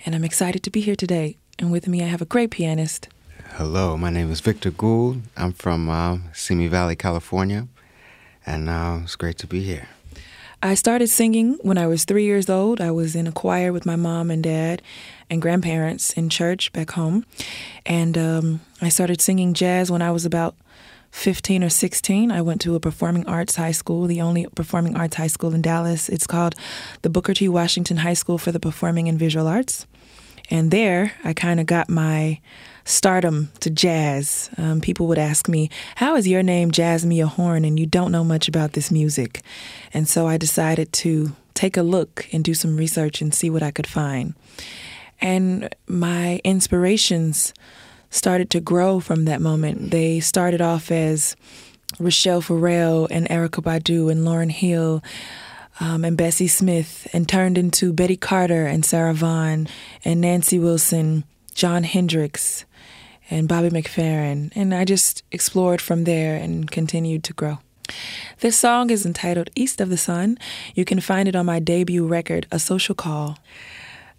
and 0.06 0.14
I'm 0.14 0.24
excited 0.24 0.62
to 0.62 0.70
be 0.70 0.80
here 0.80 0.96
today. 0.96 1.36
And 1.58 1.72
with 1.72 1.88
me, 1.88 2.02
I 2.02 2.06
have 2.06 2.22
a 2.22 2.26
great 2.26 2.50
pianist. 2.50 3.08
Hello, 3.56 3.96
my 3.96 4.10
name 4.10 4.30
is 4.30 4.40
Victor 4.40 4.70
Gould. 4.70 5.22
I'm 5.36 5.52
from 5.52 5.88
uh, 5.88 6.18
Simi 6.32 6.68
Valley, 6.68 6.96
California, 6.96 7.68
and 8.44 8.68
uh, 8.68 9.00
it's 9.02 9.16
great 9.16 9.38
to 9.38 9.46
be 9.46 9.62
here. 9.62 9.88
I 10.64 10.72
started 10.76 11.08
singing 11.08 11.58
when 11.60 11.76
I 11.76 11.86
was 11.86 12.06
three 12.06 12.24
years 12.24 12.48
old. 12.48 12.80
I 12.80 12.90
was 12.90 13.14
in 13.14 13.26
a 13.26 13.32
choir 13.32 13.70
with 13.70 13.84
my 13.84 13.96
mom 13.96 14.30
and 14.30 14.42
dad 14.42 14.80
and 15.28 15.42
grandparents 15.42 16.14
in 16.14 16.30
church 16.30 16.72
back 16.72 16.92
home. 16.92 17.26
And 17.84 18.16
um, 18.16 18.60
I 18.80 18.88
started 18.88 19.20
singing 19.20 19.52
jazz 19.52 19.90
when 19.90 20.00
I 20.00 20.10
was 20.10 20.24
about 20.24 20.56
15 21.10 21.64
or 21.64 21.68
16. 21.68 22.32
I 22.32 22.40
went 22.40 22.62
to 22.62 22.74
a 22.76 22.80
performing 22.80 23.26
arts 23.26 23.56
high 23.56 23.72
school, 23.72 24.06
the 24.06 24.22
only 24.22 24.46
performing 24.54 24.96
arts 24.96 25.16
high 25.16 25.26
school 25.26 25.54
in 25.54 25.60
Dallas. 25.60 26.08
It's 26.08 26.26
called 26.26 26.54
the 27.02 27.10
Booker 27.10 27.34
T. 27.34 27.46
Washington 27.46 27.98
High 27.98 28.14
School 28.14 28.38
for 28.38 28.50
the 28.50 28.58
Performing 28.58 29.06
and 29.06 29.18
Visual 29.18 29.46
Arts. 29.46 29.86
And 30.50 30.70
there 30.70 31.12
I 31.22 31.34
kind 31.34 31.60
of 31.60 31.66
got 31.66 31.90
my 31.90 32.40
stardom 32.84 33.50
to 33.60 33.70
jazz. 33.70 34.50
Um, 34.58 34.80
people 34.80 35.06
would 35.06 35.18
ask 35.18 35.48
me, 35.48 35.70
How 35.96 36.16
is 36.16 36.28
your 36.28 36.42
name 36.42 36.70
Jazzmeia 36.70 37.26
Horn 37.26 37.64
and 37.64 37.78
you 37.78 37.86
don't 37.86 38.12
know 38.12 38.24
much 38.24 38.48
about 38.48 38.72
this 38.72 38.90
music? 38.90 39.42
And 39.92 40.08
so 40.08 40.26
I 40.26 40.36
decided 40.36 40.92
to 40.94 41.34
take 41.54 41.76
a 41.76 41.82
look 41.82 42.26
and 42.32 42.44
do 42.44 42.54
some 42.54 42.76
research 42.76 43.20
and 43.20 43.34
see 43.34 43.48
what 43.50 43.62
I 43.62 43.70
could 43.70 43.86
find. 43.86 44.34
And 45.20 45.74
my 45.86 46.40
inspirations 46.44 47.54
started 48.10 48.50
to 48.50 48.60
grow 48.60 49.00
from 49.00 49.24
that 49.24 49.40
moment. 49.40 49.90
They 49.90 50.20
started 50.20 50.60
off 50.60 50.90
as 50.90 51.36
Rachelle 51.98 52.42
Ferrell 52.42 53.08
and 53.10 53.28
Erykah 53.28 53.62
Badu 53.62 54.10
and 54.10 54.24
Lauryn 54.24 54.50
Hill. 54.50 55.02
Um, 55.80 56.04
and 56.04 56.16
Bessie 56.16 56.46
Smith, 56.46 57.08
and 57.12 57.28
turned 57.28 57.58
into 57.58 57.92
Betty 57.92 58.16
Carter 58.16 58.64
and 58.64 58.84
Sarah 58.84 59.12
Vaughan 59.12 59.66
and 60.04 60.20
Nancy 60.20 60.56
Wilson, 60.56 61.24
Jon 61.52 61.82
Hendricks, 61.82 62.64
and 63.30 63.48
Bobby 63.48 63.70
McFerrin, 63.70 64.52
and 64.54 64.74
I 64.74 64.84
just 64.84 65.22
explored 65.32 65.80
from 65.80 66.04
there 66.04 66.36
and 66.36 66.70
continued 66.70 67.24
to 67.24 67.32
grow. 67.32 67.58
This 68.40 68.56
song 68.56 68.90
is 68.90 69.04
entitled 69.04 69.50
East 69.54 69.80
of 69.80 69.90
the 69.90 69.96
Sun. 69.96 70.38
You 70.74 70.84
can 70.84 71.00
find 71.00 71.28
it 71.28 71.36
on 71.36 71.46
my 71.46 71.58
debut 71.58 72.06
record, 72.06 72.46
A 72.50 72.58
Social 72.58 72.94
Call. 72.94 73.38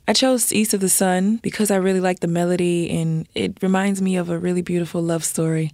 I 0.08 0.14
chose 0.14 0.54
East 0.54 0.74
of 0.74 0.82
the 0.82 0.90
Sun 0.90 1.38
because 1.38 1.72
I 1.72 1.78
really 1.78 2.00
like 2.00 2.20
the 2.20 2.28
melody 2.28 2.92
and 2.92 3.28
it 3.34 3.58
reminds 3.62 4.02
me 4.02 4.18
of 4.18 4.30
a 4.30 4.38
really 4.38 4.62
beautiful 4.62 5.02
love 5.02 5.24
story 5.24 5.72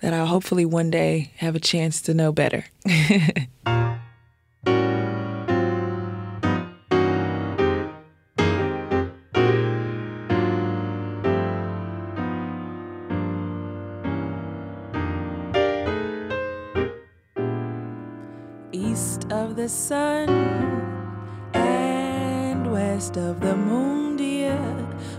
that 0.00 0.12
I'll 0.12 0.26
hopefully 0.26 0.64
one 0.64 0.90
day 0.90 1.32
have 1.36 1.54
a 1.54 1.60
chance 1.60 2.00
to 2.02 2.14
know 2.14 2.32
better. 2.32 2.64
the 19.58 19.68
sun 19.68 20.28
and 21.52 22.70
west 22.70 23.16
of 23.16 23.40
the 23.40 23.56
moon, 23.56 24.16
dear. 24.16 24.56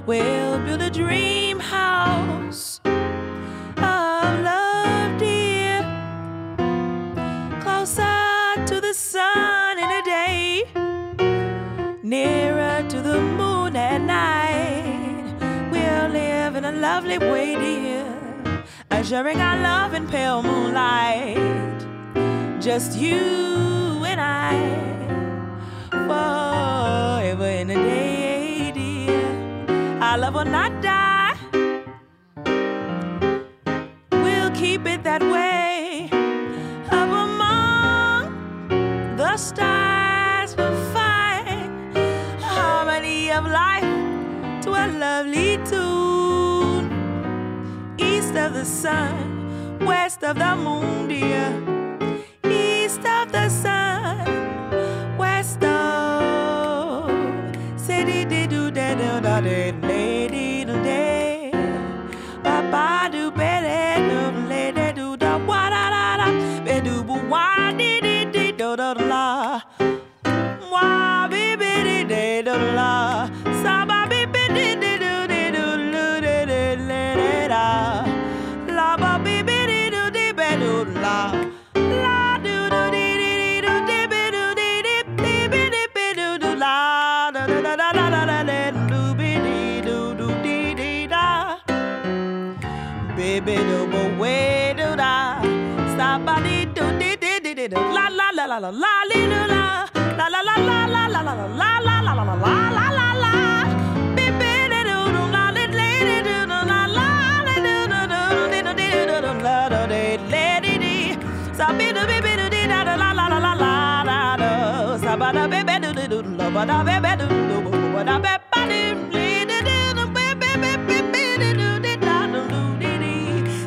We'll 0.05 0.57
build 0.59 0.81
a 0.81 0.89
dream 0.89 1.59
house 1.59 2.79
of 2.85 4.39
love, 4.49 5.19
dear. 5.19 5.81
Closer 7.59 8.65
to 8.67 8.79
the 8.79 8.93
sun 8.93 9.77
in 9.77 9.89
the 9.89 10.03
day, 10.05 10.63
nearer 12.01 12.87
to 12.87 13.01
the 13.01 13.19
moon 13.19 13.75
at 13.75 13.99
night. 13.99 15.35
We'll 15.69 16.11
live 16.13 16.55
in 16.55 16.63
a 16.63 16.71
lovely 16.71 17.17
way, 17.17 17.55
dear. 17.55 18.05
Sharing 19.03 19.41
our 19.41 19.59
love 19.59 19.93
in 19.95 20.07
pale 20.07 20.43
moonlight. 20.43 21.79
Just 22.61 22.97
you 22.97 23.88
and 24.11 24.19
I 24.21 24.53
forever 25.91 27.45
in 27.45 27.69
a 27.69 27.75
day, 27.75 28.71
dear. 28.73 30.01
Our 30.01 30.17
love 30.17 30.33
will 30.33 30.45
not 30.45 30.81
die. 30.81 31.35
We'll 34.11 34.51
keep 34.51 34.87
it 34.87 35.03
that 35.03 35.21
way. 35.21 36.09
Up 36.99 37.11
among 37.27 38.21
the 39.15 39.37
stars, 39.37 40.55
we'll 40.57 40.81
find 40.91 41.71
harmony 42.41 43.31
of 43.31 43.45
life 43.45 43.91
to 44.63 44.69
a 44.71 44.85
lovely 45.05 45.57
tune. 45.71 46.85
East 47.99 48.33
of 48.35 48.53
the 48.53 48.65
sun, 48.65 49.77
west 49.85 50.23
of 50.23 50.35
the 50.39 50.55
moon, 50.55 51.07
dear. 51.07 51.78
East 52.99 53.07
of 53.07 53.31
the 53.31 53.47
sun. 53.49 55.17
west 55.17 55.59
lady 59.61 59.88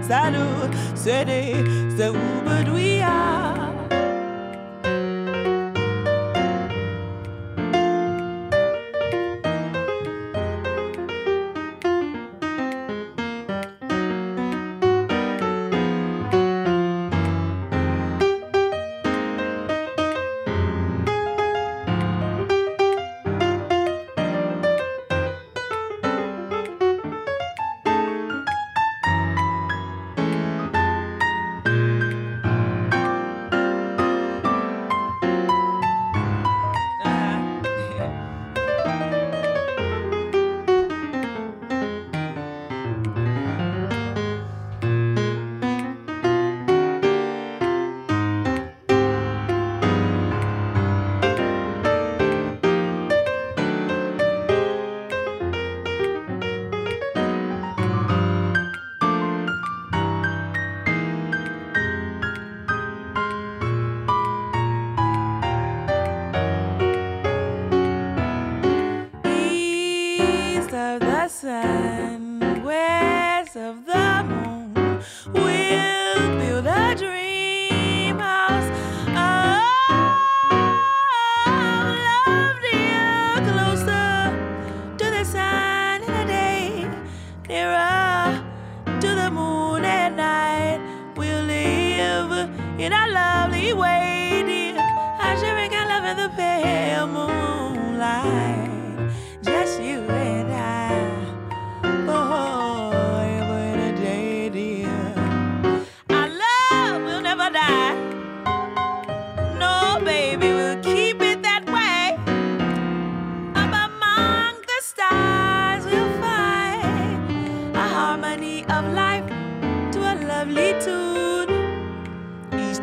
Salut, 0.02 0.70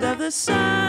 of 0.03 0.17
the 0.17 0.31
sun 0.31 0.88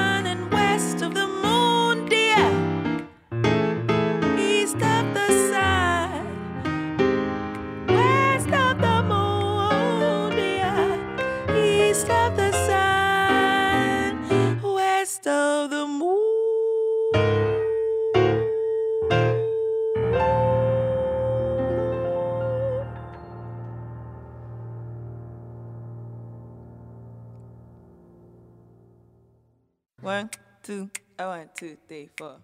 One, 30.11 30.29
two, 30.65 30.91
oh, 31.21 31.29
one, 31.29 31.49
two, 31.55 31.77
three, 31.87 32.11
four. 32.17 32.39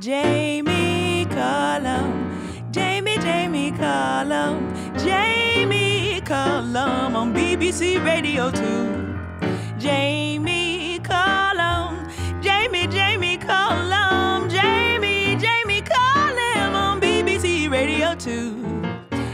Jamie 0.00 1.26
Cullum, 1.30 2.42
Jamie, 2.72 3.18
Jamie 3.18 3.70
Cullum, 3.70 4.74
Jamie 4.98 6.20
Cullum 6.22 7.14
on 7.14 7.32
BBC 7.32 8.04
Radio 8.04 8.50
2. 8.50 9.78
Jamie 9.78 10.98
Cullum, 11.04 12.04
Jamie, 12.42 12.88
Jamie 12.88 13.36
Cullum, 13.38 14.48
Jamie, 14.50 15.36
Jamie 15.36 15.82
Cullum 15.82 16.74
on 16.74 17.00
BBC 17.00 17.70
Radio 17.70 18.16
2. 18.16 18.64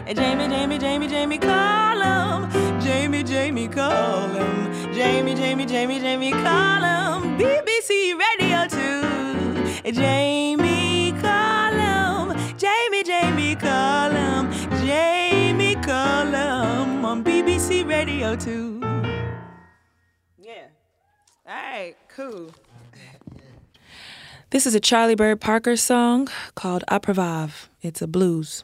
And 0.04 0.18
Jamie, 0.18 0.48
Jamie, 0.48 0.78
Jamie, 0.78 1.08
Jamie 1.08 1.38
Cullum, 1.38 1.91
Jamie, 3.42 3.66
Cullum, 3.66 4.70
Jamie, 4.94 5.34
Jamie, 5.34 5.66
Jamie, 5.66 5.98
Jamie 5.98 6.30
Cullum, 6.30 7.36
BBC 7.36 8.16
Radio 8.16 8.68
2. 8.68 9.92
Jamie 9.92 11.10
Cullum, 11.20 12.36
Jamie, 12.56 13.02
Jamie 13.02 13.56
Cullum, 13.56 14.48
Jamie 14.86 15.74
Cullum 15.74 17.04
on 17.04 17.24
BBC 17.24 17.84
Radio 17.84 18.36
2. 18.36 18.80
Yeah. 20.38 20.52
All 21.44 21.52
right, 21.52 21.96
cool. 22.14 22.52
This 24.50 24.68
is 24.68 24.76
a 24.76 24.80
Charlie 24.80 25.16
Bird 25.16 25.40
Parker 25.40 25.74
song 25.74 26.28
called 26.54 26.84
Au 26.86 27.00
Privave. 27.00 27.68
It's 27.80 28.00
a 28.00 28.06
blues. 28.06 28.62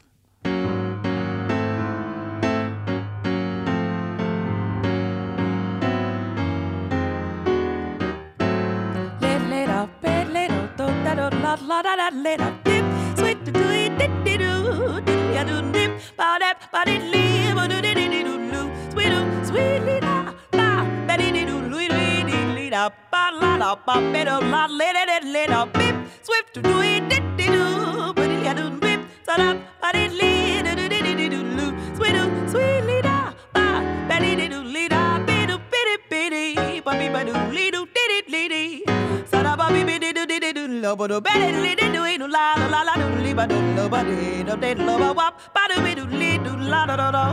La 11.49 11.55
la 11.67 11.81
da 11.81 11.95
da 11.95 12.09
let 12.23 12.41
up, 12.41 12.63
dip, 12.63 12.85
sweet 13.17 13.43
do 13.45 13.69
it, 13.83 13.97
dip 13.97 14.11
dip 14.23 14.39
do, 14.39 15.01
dip 15.01 15.21
ya 15.35 15.43
do 15.43 15.61
dip, 15.71 15.91
ba 16.17 16.37
da 16.41 16.53
ba 16.73 16.81
dip 16.85 17.01
live, 17.13 17.61
do 17.71 17.77
di 17.81 17.93
di 17.95 18.21
do 18.27 18.33
do, 18.51 18.61
sweet 18.91 19.09
do, 19.09 19.19
sweet 19.47 19.81
li 19.87 19.99
da, 19.99 20.15
ba, 20.51 20.67
ba 21.07 21.17
di 21.17 21.31
di 21.31 21.45
do, 21.49 21.55
li 21.71 21.87
li 21.97 22.23
di 22.29 22.39
li 22.55 22.69
da, 22.69 22.83
ba 23.11 23.23
la 23.41 23.51
da 23.61 23.69
ba 23.87 23.95
be 24.13 24.21
do 24.29 24.37
la 24.53 24.67
let 24.79 24.95
it 25.01 25.09
it 25.15 25.23
let 25.35 25.49
up, 25.49 25.73
bip, 25.73 25.95
swift 26.21 26.61
do 26.61 26.75
it, 26.81 27.09
dip 27.09 27.25
di 27.37 27.47
do, 27.55 28.13
ba 28.13 28.27
di 28.31 28.37
ya 28.47 28.53
do 28.53 28.69
bip, 28.83 29.01
sa 29.25 29.37
da 29.41 29.49
ba 29.81 29.89
di 29.95 30.05
li 30.19 30.61
do 30.65 30.75
do 30.79 30.85
di 30.93 30.99
di 31.21 31.27
do 31.33 31.41
do, 31.57 31.65
sweet 31.97 32.13
do, 32.17 32.23
sweet 32.51 32.83
li 32.89 33.01
da, 33.01 33.17
ba, 33.55 33.65
ba 34.09 34.19
di 34.23 34.35
di 34.41 34.47
do 34.53 34.61
li 34.75 34.85
da, 34.87 35.01
bi 35.27 35.39
do 35.49 35.57
bi 35.71 35.81
di 35.89 35.95
bi 36.11 36.21
di, 36.35 36.81
ba 36.85 36.93
ba 37.15 37.21
do 37.27 37.33
li 37.57 37.65
do 37.71 37.81
di 37.95 38.03
di 38.11 38.19
li 38.35 38.45
di. 38.53 38.88
Do 40.81 40.87
di 40.87 40.87
di 40.87 40.87
do 40.87 40.87
lo 40.87 40.95
bo 40.95 41.07
do 41.07 41.21
be 41.21 41.31
do 41.31 42.17
do 42.17 42.27
la 42.27 42.55
la 42.55 42.81
la 42.83 42.83
la 42.83 42.93
do 42.95 43.23
li 43.23 43.33
ba 43.33 43.45
do 43.47 43.55
lo 43.75 43.89
ba 43.89 44.03
di 44.03 44.43
do 44.43 44.55
di 44.55 44.75
lo 44.75 44.97
ba 44.97 45.11
wap 45.13 45.33
ba 45.53 45.63
do 45.69 45.81
bi 45.83 45.93
do 45.95 46.05
li 46.05 46.37
do 46.37 46.55
la 46.55 46.85
do 46.85 46.95
do 46.95 47.07
do 47.15 47.25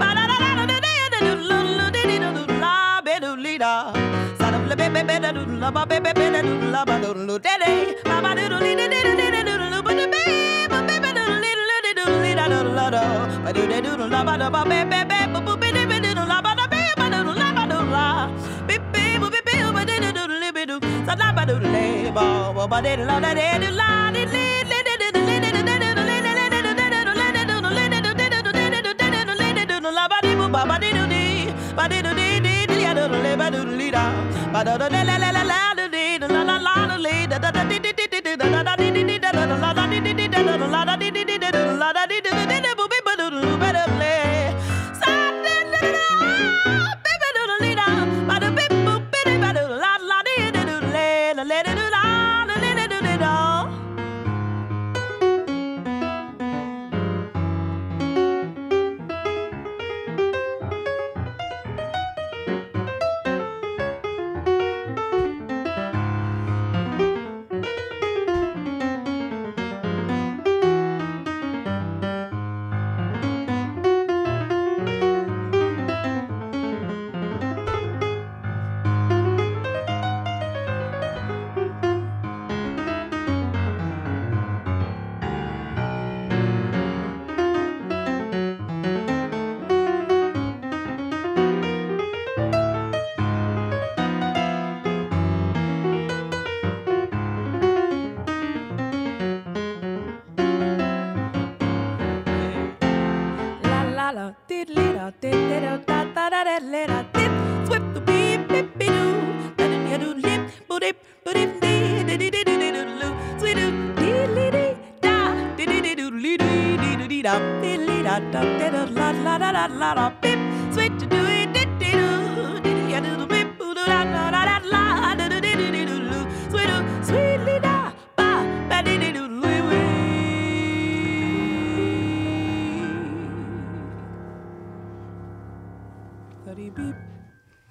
ba 0.00 0.08
da 0.16 0.24
da 0.30 0.36
da 0.44 0.50
do 0.58 0.64
di 0.72 0.78
di 0.84 1.18
do 1.26 1.34
lo 1.50 1.58
lo 1.78 1.86
di 1.90 2.02
di 2.10 2.16
do 2.18 2.28
do 2.36 2.44
la 2.62 3.00
be 3.04 3.14
do 3.20 3.34
li 3.36 3.58
da 3.58 3.92
sada 4.38 4.58
le 4.68 4.74
be 4.76 4.88
be 4.94 5.02
be 5.08 5.16
da 5.24 5.32
do 5.32 5.42
la 5.60 5.70
ba 5.70 5.84
be 5.90 6.00
be 6.00 6.12
be 6.18 6.26
da 6.34 6.40
do 6.42 6.54
la 6.74 6.84
ba 6.84 6.96
do 7.02 7.12
lo 7.28 7.36
di 7.38 7.54
di 7.62 7.72
ba 8.08 8.16
ba 8.24 8.30
do 8.38 8.44
do 8.52 8.56
li 8.64 8.72
di 8.80 8.86
di 8.92 9.00
do 9.06 9.12
di 9.20 9.26
di 9.34 9.42
do 9.48 9.54
lo 9.72 9.78
ba 9.86 9.92
do 9.98 10.04
be 10.14 10.22
ba 10.72 10.78
be 10.88 10.96
be 11.04 11.10
do 11.18 11.24
li 11.42 11.52
do 11.58 11.64
li 11.84 11.92
do 11.98 12.04
li 12.24 12.32
da 12.40 12.46
do 12.48 12.58
doodle 13.84 14.08
la 14.14 14.20
ba 14.24 14.34
da 14.40 14.48
ba 14.50 14.62
be 14.70 14.78
be 14.90 15.00
be 15.10 15.18
bo 15.32 15.40
bo 15.46 15.54
be 15.60 15.67
la 33.88 34.04
ba 34.52 34.64
da 34.64 34.76
da 34.78 34.88
da 34.88 34.88
le 35.08 35.14
le 35.22 35.28
le 35.36 35.42
la 35.50 35.60
de 35.76 35.86
de 35.92 36.26
la 36.34 36.42
la 36.48 36.56
la 36.66 36.78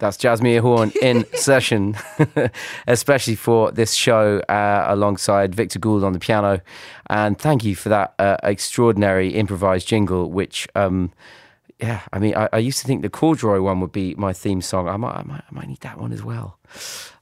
That's 0.07 0.15
Jazzmeia 0.15 0.61
Horn 0.61 0.93
in 1.01 1.25
session, 1.33 1.97
especially 2.87 3.35
for 3.35 3.73
this 3.73 3.93
show 3.93 4.39
uh, 4.47 4.85
alongside 4.87 5.53
Victor 5.53 5.79
Gould 5.79 6.05
on 6.05 6.13
the 6.13 6.19
piano. 6.19 6.61
And 7.09 7.37
thank 7.37 7.65
you 7.65 7.75
for 7.75 7.89
that 7.89 8.13
uh, 8.17 8.37
extraordinary 8.41 9.33
improvised 9.33 9.85
jingle, 9.85 10.31
which, 10.31 10.65
um, 10.75 11.11
yeah, 11.79 12.03
I 12.13 12.19
mean, 12.19 12.37
I, 12.37 12.47
I 12.53 12.59
used 12.59 12.79
to 12.79 12.87
think 12.87 13.01
the 13.01 13.09
corduroy 13.09 13.59
one 13.59 13.81
would 13.81 13.91
be 13.91 14.15
my 14.15 14.31
theme 14.31 14.61
song. 14.61 14.87
I 14.87 14.95
might, 14.95 15.17
I 15.17 15.23
might, 15.23 15.43
I 15.51 15.53
might 15.53 15.67
need 15.67 15.81
that 15.81 15.99
one 15.99 16.13
as 16.13 16.23
well. 16.23 16.57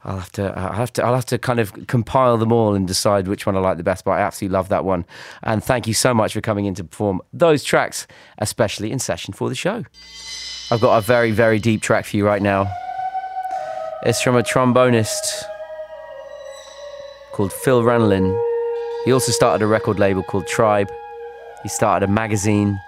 I'll 0.04 0.20
have 0.20 0.32
to, 0.34 0.56
I'll 0.56 0.74
have 0.74 0.94
to, 0.94 1.04
I'll 1.04 1.16
have 1.16 1.26
to 1.26 1.40
kind 1.40 1.60
of 1.60 1.88
compile 1.88 2.38
them 2.38 2.52
all 2.52 2.76
and 2.76 2.88
decide 2.88 3.28
which 3.28 3.48
one 3.48 3.58
I 3.58 3.62
like 3.62 3.78
the 3.78 3.84
best. 3.84 4.06
But 4.06 4.12
I 4.12 4.20
absolutely 4.20 4.54
love 4.54 4.70
that 4.70 4.86
one. 4.86 5.08
And 5.42 5.64
thank 5.64 5.88
you 5.88 5.96
so 5.96 6.14
much 6.14 6.34
for 6.34 6.42
coming 6.42 6.66
in 6.66 6.76
to 6.76 6.84
perform 6.84 7.24
those 7.34 7.64
tracks, 7.64 8.06
especially 8.38 8.92
in 8.92 9.00
session 9.00 9.34
for 9.34 9.50
the 9.50 9.56
show. 9.56 9.86
I've 10.72 10.82
got 10.82 10.98
a 10.98 11.02
very, 11.02 11.30
very 11.30 11.60
deep 11.60 11.84
track 11.84 12.06
for 12.06 12.18
you 12.18 12.26
right 12.26 12.42
now. 12.42 12.68
It's 14.02 14.20
from 14.20 14.36
a 14.36 14.42
trombonist 14.42 15.44
called 17.34 17.54
Phil 17.54 17.84
Ranelin. 17.84 18.36
He 19.06 19.12
also 19.12 19.32
started 19.32 19.64
a 19.64 19.68
record 19.68 20.00
label 20.00 20.24
called 20.24 20.48
Tribe. 20.48 20.92
He 21.62 21.70
started 21.70 22.10
a 22.10 22.12
magazine. 22.12 22.80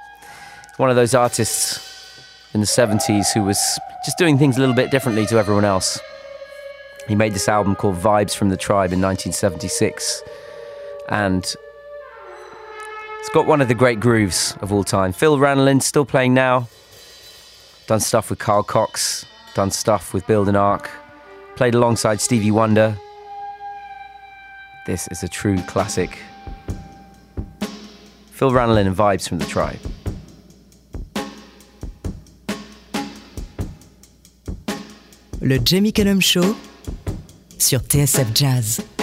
One 0.78 0.90
of 0.90 0.96
those 0.96 1.14
artists 1.14 2.20
in 2.56 2.62
the 2.62 2.66
70s 2.66 3.32
who 3.34 3.44
was 3.44 3.60
just 4.04 4.18
doing 4.18 4.40
things 4.40 4.58
a 4.58 4.60
little 4.60 4.76
bit 4.76 4.90
differently 4.90 5.28
to 5.28 5.38
everyone 5.38 5.66
else. 5.66 6.00
He 7.08 7.14
made 7.14 7.34
this 7.36 7.48
album 7.48 7.76
called 7.76 7.98
Vibes 7.98 8.36
from 8.36 8.50
the 8.50 8.58
Tribe 8.58 8.92
in 8.92 9.02
1976. 9.02 10.24
And 11.10 11.44
it's 13.20 13.30
got 13.36 13.46
one 13.46 13.62
of 13.62 13.68
the 13.68 13.76
great 13.76 14.00
grooves 14.00 14.58
of 14.62 14.74
all 14.74 14.84
time. 14.84 15.14
Phil 15.14 15.38
Ranelin, 15.38 15.80
still 15.80 16.06
playing 16.06 16.34
now. 16.34 16.68
Done 17.88 18.02
stuff 18.02 18.30
with 18.30 18.38
Carl 18.38 18.64
Cox, 18.64 19.26
done 19.56 19.72
stuff 19.72 20.14
with 20.14 20.28
Build 20.28 20.50
an 20.50 20.58
Ark, 20.58 20.90
played 21.56 21.74
alongside 21.74 22.20
Stevie 22.20 22.52
Wonder. 22.52 22.98
This 24.86 25.08
is 25.08 25.24
a 25.24 25.30
true 25.30 25.58
classic. 25.64 26.20
Phil 28.32 28.52
Ranelin 28.52 28.88
and 28.88 28.96
Vibes 28.96 29.30
from 29.30 29.40
the 29.40 29.46
Tribe. 29.46 29.80
Le 35.42 35.58
Jamie 35.60 35.94
Cullum 35.94 36.20
Show 36.20 36.58
sur 37.58 37.80
TSF 37.80 38.34
Jazz. 38.34 38.97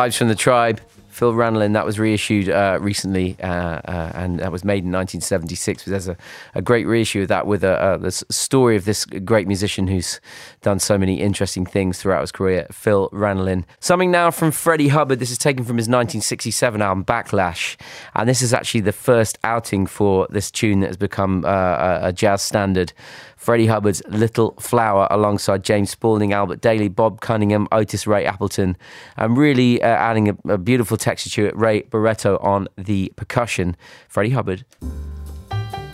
Vibes 0.00 0.16
from 0.16 0.28
the 0.28 0.34
Tribe. 0.34 0.80
Phil 1.10 1.34
Ranelin, 1.34 1.74
that 1.74 1.84
was 1.84 1.98
reissued 1.98 2.48
uh, 2.48 2.78
recently, 2.80 3.36
uh, 3.42 3.46
uh, 3.46 4.12
and 4.14 4.38
that 4.38 4.50
was 4.50 4.64
made 4.64 4.84
in 4.84 4.92
1976. 4.92 5.84
There's 5.84 6.08
a, 6.08 6.16
a 6.54 6.62
great 6.62 6.86
reissue 6.86 7.22
of 7.22 7.28
that 7.28 7.46
with 7.46 7.62
a, 7.62 8.00
a, 8.02 8.10
story 8.10 8.76
of 8.76 8.86
this 8.86 9.04
great 9.04 9.46
musician 9.46 9.88
who's 9.88 10.20
done 10.62 10.78
so 10.78 10.96
many 10.96 11.20
interesting 11.20 11.66
things 11.66 12.00
throughout 12.00 12.22
his 12.22 12.32
career, 12.32 12.66
Phil 12.70 13.10
Ranelin. 13.10 13.64
Something 13.80 14.10
now 14.10 14.30
from 14.30 14.50
Freddie 14.52 14.88
Hubbard. 14.88 15.18
This 15.18 15.30
is 15.30 15.36
taken 15.36 15.64
from 15.64 15.76
his 15.76 15.88
1967 15.88 16.80
album 16.80 17.04
Backlash, 17.04 17.76
and 18.14 18.26
this 18.26 18.40
is 18.40 18.54
actually 18.54 18.80
the 18.80 18.92
first 18.92 19.36
outing 19.44 19.86
for 19.86 20.26
this 20.30 20.50
tune 20.50 20.80
that 20.80 20.86
has 20.86 20.96
become 20.96 21.44
uh, 21.44 21.98
a 22.00 22.14
jazz 22.14 22.40
standard. 22.40 22.94
Freddie 23.40 23.66
Hubbard's 23.66 24.02
Little 24.06 24.54
Flower 24.60 25.08
alongside 25.10 25.64
James 25.64 25.88
Spaulding, 25.88 26.34
Albert 26.34 26.60
Dailey, 26.60 26.94
Bob 26.94 27.22
Cunningham, 27.22 27.66
Otis 27.72 28.06
Ray 28.06 28.26
Appleton, 28.26 28.76
and 29.16 29.38
really 29.38 29.82
uh, 29.82 29.86
adding 29.86 30.28
a, 30.28 30.36
a, 30.52 30.58
beautiful 30.58 30.98
texture 30.98 31.30
to 31.30 31.46
it. 31.46 31.56
Ray 31.56 31.82
Barretto 31.84 32.36
on 32.44 32.68
the 32.76 33.10
percussion. 33.16 33.78
Freddie 34.10 34.30
Hubbard 34.30 34.66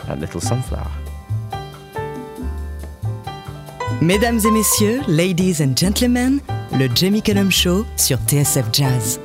and 0.08 0.20
Little 0.20 0.40
Sunflower. 0.40 0.90
Mesdames 4.02 4.44
et 4.44 4.50
messieurs, 4.50 5.02
ladies 5.06 5.60
and 5.60 5.76
gentlemen, 5.76 6.40
le 6.72 6.88
Jamie 6.88 7.22
Cullum 7.22 7.50
Show 7.50 7.86
sur 7.94 8.18
TSF 8.26 8.72
Jazz. 8.72 9.20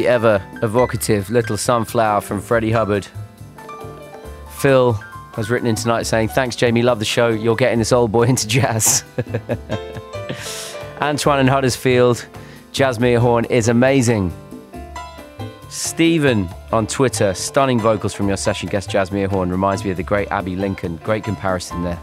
The 0.00 0.08
ever 0.08 0.42
evocative 0.62 1.28
Little 1.28 1.58
Sunflower 1.58 2.22
from 2.22 2.40
Freddie 2.40 2.70
Hubbard. 2.70 3.06
Phil 4.56 4.94
has 5.34 5.50
written 5.50 5.68
in 5.68 5.74
tonight 5.74 6.04
saying, 6.04 6.28
Thanks, 6.28 6.56
Jamie, 6.56 6.80
love 6.80 7.00
the 7.00 7.04
show. 7.04 7.28
You're 7.28 7.54
getting 7.54 7.78
this 7.78 7.92
old 7.92 8.10
boy 8.10 8.22
into 8.28 8.48
jazz. 8.48 9.04
Antoine 11.02 11.40
in 11.40 11.48
Huddersfield, 11.48 12.26
Jazzmeia 12.72 13.18
Horn 13.18 13.44
is 13.50 13.68
amazing. 13.68 14.32
Stephen 15.68 16.48
on 16.72 16.86
Twitter, 16.86 17.34
stunning 17.34 17.78
vocals 17.78 18.14
from 18.14 18.26
your 18.26 18.38
session 18.38 18.70
guest 18.70 18.88
Jazzmeia 18.88 19.28
Horn 19.28 19.50
reminds 19.50 19.84
me 19.84 19.90
of 19.90 19.98
the 19.98 20.02
great 20.02 20.28
Abbey 20.28 20.56
Lincoln. 20.56 20.96
Great 21.04 21.24
comparison 21.24 21.82
there. 21.82 22.00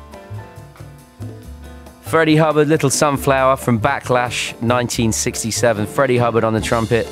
Freddie 2.04 2.36
Hubbard, 2.36 2.68
Little 2.68 2.92
Sunflower 2.92 3.58
from 3.58 3.80
Backlash 3.80 4.52
1967. 4.62 5.88
Freddie 5.88 6.18
Hubbard 6.18 6.44
on 6.44 6.54
the 6.54 6.62
trumpet. 6.62 7.08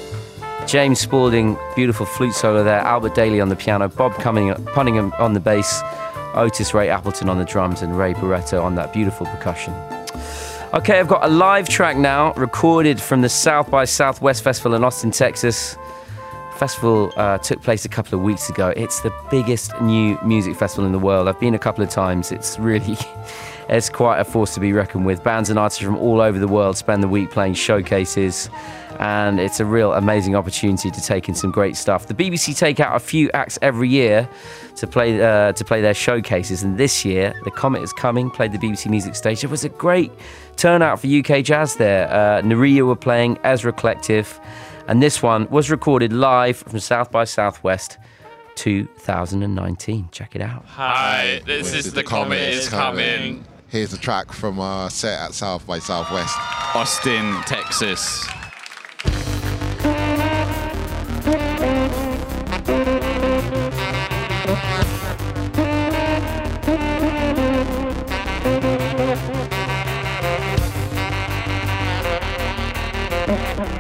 James 0.68 1.00
Spaulding, 1.00 1.58
beautiful 1.76 2.06
flute 2.06 2.34
solo 2.34 2.64
there. 2.64 2.80
Albert 2.80 3.14
Dailey 3.14 3.42
on 3.42 3.50
the 3.50 3.56
piano. 3.56 3.88
Bob 3.88 4.14
Cunningham 4.16 5.14
on 5.20 5.34
the 5.34 5.40
bass. 5.40 5.82
Otis 6.34 6.74
Ray 6.74 6.90
Appleton 6.90 7.30
on 7.30 7.38
the 7.38 7.46
drums. 7.46 7.82
And 7.82 7.98
Ray 7.98 8.14
Barretto 8.14 8.64
on 8.64 8.76
that 8.76 8.92
beautiful 8.92 9.28
percussion. 9.28 9.74
Okay, 10.74 11.00
I've 11.00 11.08
got 11.08 11.24
a 11.24 11.30
live 11.30 11.70
track 11.70 11.96
now 11.98 12.34
recorded 12.34 13.00
from 13.00 13.22
the 13.22 13.30
South 13.30 13.70
by 13.70 13.86
Southwest 13.86 14.44
Festival 14.44 14.74
in 14.74 14.84
Austin, 14.84 15.12
Texas. 15.12 15.78
Festival 16.58 17.14
uh, 17.16 17.38
took 17.38 17.62
place 17.62 17.86
a 17.86 17.90
couple 17.90 18.18
of 18.18 18.24
weeks 18.24 18.50
ago. 18.50 18.74
It's 18.76 19.02
the 19.02 19.14
biggest 19.30 19.80
new 19.82 20.18
music 20.26 20.56
festival 20.56 20.86
in 20.86 20.92
the 20.92 21.00
world. 21.00 21.28
I've 21.28 21.40
been 21.40 21.54
a 21.54 21.60
couple 21.60 21.84
of 21.84 21.90
times. 21.90 22.32
It's 22.32 22.58
really, 22.58 22.98
it's 23.70 23.90
quite 23.90 24.20
a 24.20 24.26
force 24.26 24.54
to 24.56 24.60
be 24.60 24.74
reckoned 24.74 25.06
with. 25.06 25.24
Bands 25.24 25.50
and 25.50 25.58
artists 25.60 25.84
from 25.84 25.98
all 25.98 26.22
over 26.22 26.40
the 26.40 26.48
world 26.48 26.78
spend 26.78 27.02
the 27.04 27.08
week 27.08 27.32
playing 27.32 27.54
showcases 27.54 28.50
and 29.00 29.40
it's 29.40 29.60
a 29.60 29.66
real 29.66 29.94
amazing 29.94 30.36
opportunity 30.36 30.90
to 30.90 31.02
take 31.02 31.28
in 31.28 31.36
some 31.36 31.52
great 31.52 31.76
stuff. 31.76 32.08
The 32.08 32.14
BBC 32.14 32.58
take 32.58 32.80
out 32.80 32.96
a 32.96 33.00
few 33.00 33.30
acts 33.34 33.60
every 33.62 33.90
year 33.90 34.28
to 34.76 34.88
play 34.88 35.22
uh, 35.22 35.52
to 35.54 35.66
play 35.66 35.82
their 35.82 35.94
showcases, 35.94 36.64
and 36.64 36.78
this 36.78 37.06
year 37.06 37.34
the 37.44 37.52
Comet 37.52 37.82
is 37.82 37.94
coming. 37.94 38.30
Played 38.30 38.52
the 38.52 38.58
BBC 38.58 38.90
Music 38.90 39.16
Stage. 39.16 39.44
It 39.44 39.50
was 39.50 39.64
a 39.64 39.70
great 39.70 40.12
turnout 40.56 41.00
for 41.00 41.08
UK 41.08 41.44
jazz 41.44 41.76
there. 41.76 42.10
Uh, 42.10 42.42
Nerija 42.42 42.86
were 42.86 42.96
playing 42.96 43.38
Ezra 43.44 43.74
Collective, 43.74 44.40
and 44.88 45.02
this 45.02 45.22
one 45.22 45.48
was 45.50 45.70
recorded 45.70 46.14
live 46.14 46.58
from 46.58 46.80
South 46.80 47.12
by 47.12 47.24
Southwest. 47.24 47.98
2019. 48.56 50.08
Check 50.14 50.34
it 50.34 50.42
out. 50.42 50.64
Hi, 50.66 51.42
this 51.46 51.74
is 51.74 51.92
the 51.92 52.04
Comet 52.04 52.40
is 52.40 52.70
coming 52.70 53.44
here's 53.70 53.94
a 53.94 53.98
track 53.98 54.32
from 54.32 54.60
our 54.60 54.90
set 54.90 55.20
at 55.20 55.34
South 55.34 55.66
by 55.66 55.80
Southwest. 55.80 56.36
Austin, 56.76 57.42
Texas. 57.46 58.28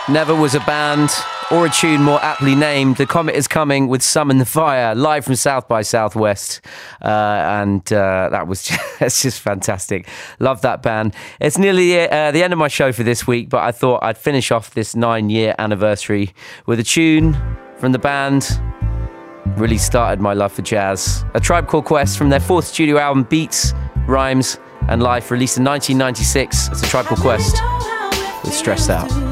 Never 0.10 0.34
was 0.34 0.56
a 0.56 0.60
band 0.62 1.12
or 1.52 1.68
a 1.68 1.70
tune 1.70 2.02
more 2.02 2.20
aptly 2.24 2.56
named. 2.56 2.98
The 2.98 3.06
Comet 3.06 3.36
is 3.36 3.48
coming 3.48 3.88
with 3.88 4.02
Summon 4.02 4.40
the 4.40 4.46
Fire, 4.46 4.96
live 4.96 5.24
from 5.24 5.36
South 5.36 5.68
by 5.68 5.84
Southwest. 5.84 6.62
Uh, 7.00 7.08
and 7.08 7.94
uh, 7.94 8.30
that 8.32 8.48
was 8.48 8.64
just, 9.00 9.22
just 9.22 9.40
fantastic. 9.40 10.08
Love 10.40 10.62
that 10.62 10.82
band. 10.82 11.14
It's 11.40 11.60
nearly 11.60 12.10
uh, 12.10 12.32
the 12.32 12.42
end 12.42 12.54
of 12.54 12.60
my 12.60 12.70
show 12.70 12.92
for 12.92 13.04
this 13.04 13.28
week, 13.28 13.50
but 13.50 13.62
I 13.62 13.72
thought 13.72 14.04
I'd 14.04 14.18
finish 14.18 14.50
off 14.50 14.72
this 14.72 14.96
nine 14.96 15.30
year 15.30 15.54
anniversary 15.60 16.34
with 16.66 16.80
a 16.80 16.84
tune 16.84 17.38
from 17.78 17.92
the 17.92 18.00
band. 18.00 18.60
Really 19.58 19.78
started 19.78 20.20
my 20.20 20.34
love 20.34 20.54
for 20.54 20.64
jazz. 20.64 21.24
A 21.36 21.40
Tribe 21.40 21.68
Called 21.68 21.86
Quest 21.86 22.18
from 22.18 22.30
their 22.30 22.40
fourth 22.40 22.66
studio 22.66 22.98
album, 22.98 23.26
Beats, 23.26 23.76
Rhymes, 24.08 24.58
and 24.88 25.04
Life, 25.04 25.30
released 25.30 25.58
in 25.58 25.64
1996. 25.64 26.70
It's 26.70 26.82
a 26.82 26.86
Tribe 26.88 27.06
Called 27.06 27.22
Quest 27.22 27.62
with 28.44 28.56
Stressed 28.56 28.90
Out. 28.90 29.29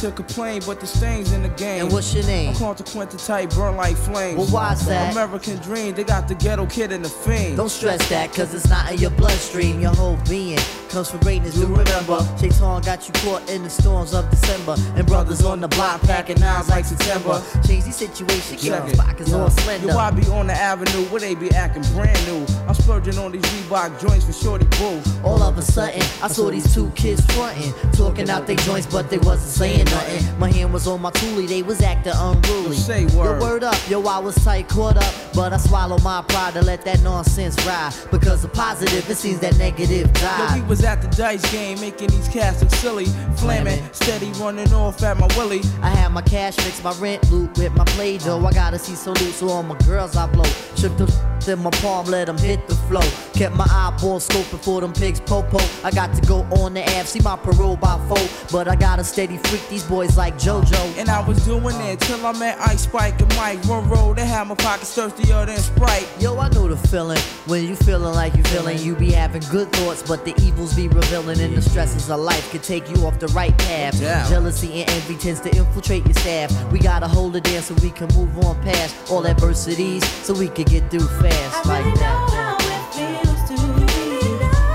To 0.00 0.12
complain, 0.12 0.62
but 0.64 0.80
the 0.80 0.86
stains 0.86 1.32
in 1.32 1.42
the 1.42 1.48
game. 1.50 1.84
And 1.84 1.92
what's 1.92 2.14
your 2.14 2.24
name? 2.24 2.50
I'm 2.50 2.56
consequential 2.56 3.18
type, 3.18 3.50
burn 3.50 3.76
like 3.76 3.96
flames. 3.96 4.36
Well, 4.38 4.46
why's 4.46 4.86
that? 4.86 5.12
American 5.12 5.56
dream, 5.58 5.94
they 5.94 6.04
got 6.04 6.28
the 6.28 6.34
ghetto 6.34 6.66
kid 6.66 6.92
in 6.92 7.02
the 7.02 7.08
fiend. 7.08 7.56
Don't 7.56 7.68
stress 7.68 8.08
that, 8.08 8.32
cause 8.32 8.54
it's 8.54 8.68
not 8.68 8.92
in 8.92 8.98
your 8.98 9.10
bloodstream. 9.10 9.80
Your 9.80 9.94
whole 9.94 10.16
being 10.28 10.58
comes 10.88 11.10
from 11.10 11.20
greatness. 11.20 11.54
Do 11.54 11.66
remember, 11.66 12.18
Shaitan 12.40 12.82
got 12.82 13.06
you 13.06 13.12
caught 13.22 13.48
in 13.50 13.62
the 13.62 13.70
storms 13.70 14.14
of 14.14 14.28
December. 14.30 14.76
And 14.96 15.06
brothers 15.06 15.44
on 15.44 15.60
the 15.60 15.68
block 15.68 16.00
packing 16.02 16.40
nines 16.40 16.68
like 16.68 16.84
September. 16.84 17.42
Change 17.66 17.84
the 17.84 17.92
situation, 17.92 18.56
keep 18.56 18.72
Check 18.72 18.84
the 18.86 18.92
it. 18.92 18.98
pockets 18.98 19.32
all 19.32 19.50
slender. 19.50 19.88
Yo, 19.88 19.98
I 19.98 20.10
be 20.10 20.26
on 20.28 20.46
the 20.46 20.54
avenue 20.54 21.04
where 21.10 21.20
they 21.20 21.34
be 21.34 21.50
acting 21.50 21.82
brand 21.94 22.18
new. 22.26 22.46
I'm 22.66 22.74
splurging 22.74 23.18
on 23.18 23.32
these 23.32 23.42
Reebok 23.42 24.00
joints 24.00 24.24
for 24.24 24.32
shorty 24.32 24.66
boo. 24.78 25.02
All 25.24 25.42
of 25.42 25.58
a 25.58 25.62
sudden, 25.62 26.02
I 26.22 26.28
saw 26.28 26.50
these 26.50 26.72
two 26.72 26.90
kids 26.92 27.20
frontin', 27.34 27.72
talking 27.92 28.30
out 28.30 28.46
their 28.46 28.56
joints, 28.56 28.86
but 28.86 29.10
they 29.10 29.18
wasn't 29.18 29.50
saying 29.50 29.84
nothing. 29.84 29.97
My 30.38 30.50
hand 30.50 30.72
was 30.72 30.86
on 30.86 31.00
my 31.02 31.10
toolie, 31.10 31.48
they 31.48 31.62
was 31.62 31.80
acting 31.82 32.12
unruly. 32.14 32.76
Say 32.76 33.04
Yo, 33.06 33.16
word. 33.18 33.40
word 33.40 33.64
up, 33.64 33.76
yo, 33.88 34.02
I 34.06 34.18
was 34.18 34.34
tight, 34.44 34.68
caught 34.68 34.96
up, 34.96 35.14
but 35.34 35.52
I 35.52 35.56
swallowed 35.56 36.02
my 36.02 36.22
pride 36.22 36.54
to 36.54 36.62
let 36.62 36.84
that 36.84 37.00
nonsense 37.02 37.56
ride. 37.66 37.92
Because 38.10 38.42
the 38.42 38.48
positive, 38.48 39.08
it 39.10 39.16
seems 39.16 39.40
that 39.40 39.56
negative 39.58 40.06
Yo, 40.06 40.12
died. 40.12 40.62
we 40.62 40.68
was 40.68 40.84
at 40.84 41.02
the 41.02 41.08
dice 41.08 41.50
game, 41.52 41.80
making 41.80 42.08
these 42.08 42.28
cats 42.28 42.60
look 42.62 42.70
silly. 42.72 43.06
Flaming, 43.36 43.82
steady 43.92 44.30
running 44.40 44.72
off 44.72 45.02
at 45.02 45.18
my 45.18 45.26
willy. 45.36 45.60
I 45.82 45.90
had 45.90 46.12
my 46.12 46.22
cash 46.22 46.56
fix, 46.56 46.82
my 46.82 46.92
rent 46.98 47.30
loot 47.30 47.56
with 47.58 47.74
my 47.74 47.84
play 47.84 48.18
dough. 48.18 48.44
I 48.44 48.52
gotta 48.52 48.78
see 48.78 48.94
so 48.94 49.10
loot, 49.10 49.34
so 49.34 49.48
all 49.48 49.62
my 49.62 49.76
girls 49.78 50.16
I 50.16 50.26
blow. 50.26 50.44
Shook 50.76 50.96
the 50.96 51.06
in 51.46 51.60
my 51.60 51.70
palm, 51.70 52.06
let 52.06 52.26
them 52.26 52.38
hit 52.38 52.66
the 52.66 52.74
flow. 52.74 53.06
Kept 53.34 53.54
my 53.54 53.66
eyeball 53.70 54.18
scoping 54.18 54.58
for 54.58 54.80
them 54.80 54.92
pigs 54.92 55.20
popo. 55.20 55.58
I 55.84 55.90
got 55.92 56.12
to 56.14 56.20
go 56.26 56.40
on 56.62 56.74
the 56.74 56.82
app, 56.96 57.06
see 57.06 57.20
my 57.20 57.36
parole 57.36 57.76
by 57.76 57.96
four. 58.08 58.18
But 58.50 58.66
I 58.66 58.74
got 58.74 58.98
a 58.98 59.04
steady 59.04 59.36
freak 59.36 59.68
these 59.68 59.84
boys 59.84 60.16
like 60.16 60.34
JoJo. 60.38 60.98
And 60.98 61.08
I 61.08 61.26
was 61.26 61.44
doing 61.44 61.76
it 61.82 62.00
till 62.00 62.24
I 62.26 62.32
met 62.32 62.58
Ice 62.60 62.82
Spike 62.82 63.20
and 63.20 63.36
Mike. 63.36 63.62
One 63.66 63.88
road, 63.88 64.16
they 64.16 64.26
had 64.26 64.48
my 64.48 64.56
pockets 64.56 64.92
thirstier 64.94 65.46
than 65.46 65.58
Sprite. 65.58 66.08
Yo, 66.18 66.36
I 66.38 66.48
know 66.48 66.66
the 66.66 66.76
feeling 66.88 67.18
when 67.46 67.64
you 67.64 67.76
feeling 67.76 68.14
like 68.14 68.34
you 68.34 68.42
feeling. 68.44 68.78
You 68.78 68.96
be 68.96 69.12
having 69.12 69.42
good 69.50 69.70
thoughts, 69.72 70.02
but 70.02 70.24
the 70.24 70.34
evils 70.42 70.74
be 70.74 70.88
revealing, 70.88 71.38
and 71.40 71.56
the 71.56 71.62
stresses 71.62 72.10
of 72.10 72.20
life 72.20 72.50
could 72.50 72.64
take 72.64 72.90
you 72.90 73.06
off 73.06 73.20
the 73.20 73.28
right 73.28 73.56
path. 73.58 74.00
Jealousy 74.28 74.82
and 74.82 74.90
envy 74.90 75.16
tends 75.16 75.40
to 75.42 75.56
infiltrate 75.56 76.04
your 76.04 76.14
staff. 76.14 76.50
We 76.72 76.80
gotta 76.80 77.06
hold 77.06 77.36
it 77.36 77.48
in 77.52 77.62
so 77.62 77.74
we 77.74 77.90
can 77.90 78.08
move 78.16 78.36
on 78.44 78.60
past 78.62 78.96
all 79.10 79.26
adversities, 79.26 80.04
so 80.24 80.34
we 80.34 80.48
can 80.48 80.64
get 80.64 80.90
through 80.90 81.06
fast 81.20 81.27
I 81.30 81.62
like 81.66 81.84
really 81.84 81.94
know 82.00 82.20
that. 82.30 82.36
how 82.36 82.56
it 82.76 82.82
feels 82.94 83.40
to 83.50 83.56
be 83.78 83.86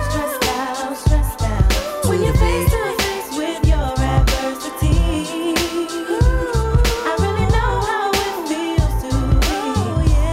stressed 0.10 0.45
out, 0.49 0.97
stressed 0.97 1.41
out. 1.41 1.66
When 2.08 2.20
you're 2.24 2.34
face 2.34 2.70
to 2.72 2.84
face 3.04 3.30
with 3.38 3.60
your 3.68 3.91
adversity, 3.99 5.56
I 7.06 7.12
really 7.20 7.47
know 7.56 7.72
how 7.89 8.12
it 8.14 8.36
feels 8.49 8.95
to 9.04 9.12
be 9.43 9.60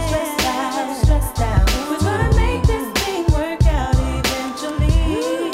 stressed 0.07 0.45
out, 0.45 0.87
stressed 1.03 1.39
out. 1.41 1.65
We're 1.89 1.99
gonna 1.99 2.31
make 2.35 2.63
this 2.63 2.85
thing 3.01 3.23
work 3.33 3.63
out 3.67 3.95
eventually. 3.95 5.51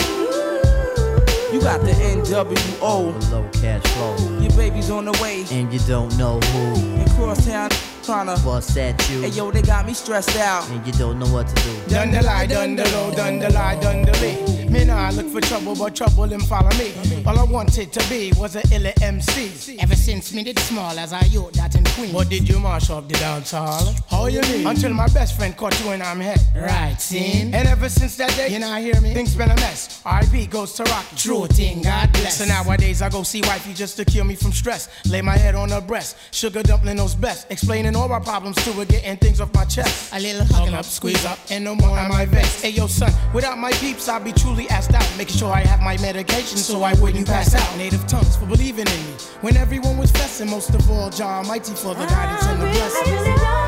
You 1.53 1.59
got 1.61 1.81
the 1.81 1.93
NWO, 1.93 3.31
Low 3.31 3.45
cash 3.53 3.83
flow, 3.93 4.15
your 4.39 4.51
baby's 4.51 4.89
on 4.89 5.05
the 5.05 5.13
way. 5.21 5.45
and 5.51 5.71
you 5.71 5.79
don't 5.87 6.15
know 6.17 6.39
who. 6.39 6.75
And 6.99 7.09
crosstown 7.11 7.69
tryna. 8.07 8.43
Bust 8.43 8.77
at 8.77 9.09
you, 9.09 9.21
Hey 9.21 9.29
yo, 9.29 9.51
they 9.51 9.61
got 9.61 9.85
me 9.85 9.93
stressed 9.93 10.37
out. 10.37 10.69
and 10.69 10.85
you 10.87 10.93
don't 10.93 11.19
know 11.19 11.27
what 11.27 11.47
to 11.47 11.55
do. 11.63 11.71
Done 11.89 12.11
the 12.11 12.21
lie, 12.21 12.45
done 12.47 12.75
the 12.75 12.83
low, 12.91 13.11
done 13.11 13.39
the 13.39 13.49
lie, 13.51 13.79
done 13.79 14.03
the 14.03 14.13
lee. 14.21 14.69
Me 14.69 14.85
nah 14.85 15.09
look 15.09 15.27
for 15.27 15.41
trouble, 15.41 15.75
but 15.75 15.95
trouble 15.95 16.25
him 16.25 16.41
follow 16.41 16.69
me. 16.77 16.91
All 17.25 17.37
I 17.37 17.43
wanted 17.43 17.91
to 17.93 18.09
be 18.09 18.31
was 18.37 18.55
a 18.55 18.63
illa 18.73 18.93
MC. 19.01 19.77
Ever 19.79 19.95
since 19.95 20.33
me 20.33 20.43
did 20.43 20.59
small 20.59 20.97
as 20.99 21.13
I 21.13 21.23
youth 21.25 21.53
that 21.53 21.75
in 21.75 21.83
Queen. 21.95 22.13
What 22.13 22.29
did 22.29 22.47
you 22.47 22.59
mash 22.59 22.89
up 22.89 23.07
the 23.07 23.15
dance 23.15 23.51
hall? 23.51 23.93
How 24.09 24.27
you 24.27 24.41
mean? 24.41 24.67
Until 24.67 24.93
my 24.93 25.07
best 25.07 25.37
friend 25.37 25.55
caught 25.55 25.77
you 25.83 25.91
in 25.91 26.01
I'm 26.01 26.19
head. 26.19 26.39
Right, 26.55 26.95
sin. 26.99 27.53
And 27.53 27.67
ever 27.67 27.89
since 27.89 28.15
that 28.17 28.31
day, 28.35 28.49
you 28.49 28.59
not 28.59 28.81
hear 28.81 28.99
me? 29.01 29.13
Things 29.13 29.35
been 29.35 29.51
a 29.51 29.55
mess. 29.55 30.01
R.I.P. 30.05 30.47
goes 30.47 30.73
to 30.73 30.83
Rocky. 30.83 31.15
True 31.15 31.47
thing, 31.47 31.81
God 31.81 32.11
bless. 32.13 32.37
So 32.37 32.45
nowadays 32.45 33.01
I 33.01 33.09
go 33.09 33.23
see 33.23 33.41
wifey 33.41 33.73
just 33.73 33.97
to 33.97 34.05
cure 34.05 34.25
me 34.25 34.35
from 34.35 34.51
stress. 34.51 34.89
Lay 35.09 35.21
my 35.21 35.37
head 35.37 35.55
on 35.55 35.69
her 35.69 35.81
breast. 35.81 36.17
Sugar 36.31 36.61
dumpling 36.63 36.97
knows 36.97 37.15
best. 37.15 37.47
Explaining 37.49 37.95
all 37.97 38.07
my 38.07 38.19
problems 38.19 38.55
to 38.63 38.71
her, 38.73 38.85
getting 38.85 39.17
things 39.17 39.41
off 39.41 39.53
my 39.53 39.65
chest. 39.65 40.13
A 40.13 40.19
little 40.19 40.45
hugging 40.45 40.73
up, 40.73 40.85
squeeze 40.85 41.25
up, 41.25 41.39
and 41.49 41.63
no 41.63 41.75
more 41.75 41.97
am 41.97 42.09
my 42.09 42.25
vexed. 42.25 42.61
Hey 42.61 42.69
yo, 42.69 42.87
son, 42.87 43.11
without 43.33 43.57
my 43.57 43.71
peeps, 43.73 44.07
I'd 44.07 44.23
be 44.23 44.31
truly 44.31 44.69
asked 44.69 44.93
out. 44.93 45.07
Making 45.17 45.37
sure 45.37 45.51
I 45.51 45.61
have 45.61 45.81
my 45.81 45.97
medication 45.97 46.57
so 46.57 46.83
I 46.83 46.93
wouldn't 47.01 47.27
pass 47.27 47.55
out. 47.55 47.77
Native 47.77 48.05
tongues 48.07 48.35
for 48.37 48.45
believing 48.45 48.87
in 48.87 49.05
me. 49.07 49.13
When 49.41 49.57
everyone 49.57 49.97
was 49.97 50.11
blessing, 50.11 50.49
most 50.49 50.69
of 50.73 50.89
all, 50.91 51.09
Jah 51.09 51.43
Mighty 51.47 51.73
for 51.73 51.95
the 51.95 52.05
guidance 52.05 52.45
and 52.45 52.61
the 52.61 52.67
blessings. 52.67 53.66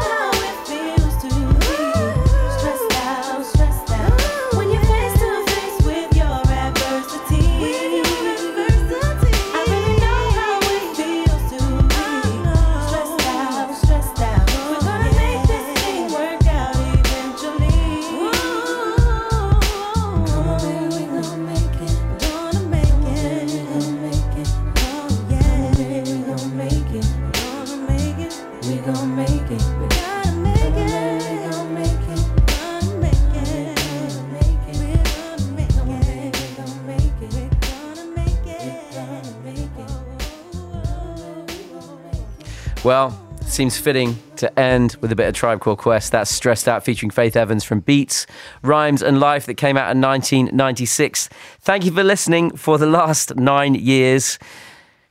Well, 42.90 43.16
seems 43.46 43.78
fitting 43.78 44.18
to 44.38 44.60
end 44.60 44.96
with 45.00 45.12
a 45.12 45.16
bit 45.16 45.28
of 45.28 45.36
Tribe 45.36 45.60
Called 45.60 45.78
Quest. 45.78 46.12
That's 46.12 46.32
Stressed 46.32 46.68
Out 46.68 46.84
featuring 46.84 47.12
Faith 47.12 47.36
Evans 47.36 47.64
from 47.64 47.82
Beats, 47.82 48.26
Rhymes 48.64 49.04
and 49.04 49.20
Life 49.20 49.46
that 49.46 49.58
came 49.58 49.78
out 49.78 49.92
in 49.92 50.02
1996. 50.02 51.30
Thank 51.62 51.86
you 51.86 51.92
for 51.92 52.04
listening 52.04 52.58
for 52.58 52.80
the 52.80 52.88
last 52.88 53.36
nine 53.36 53.76
years. 53.76 54.40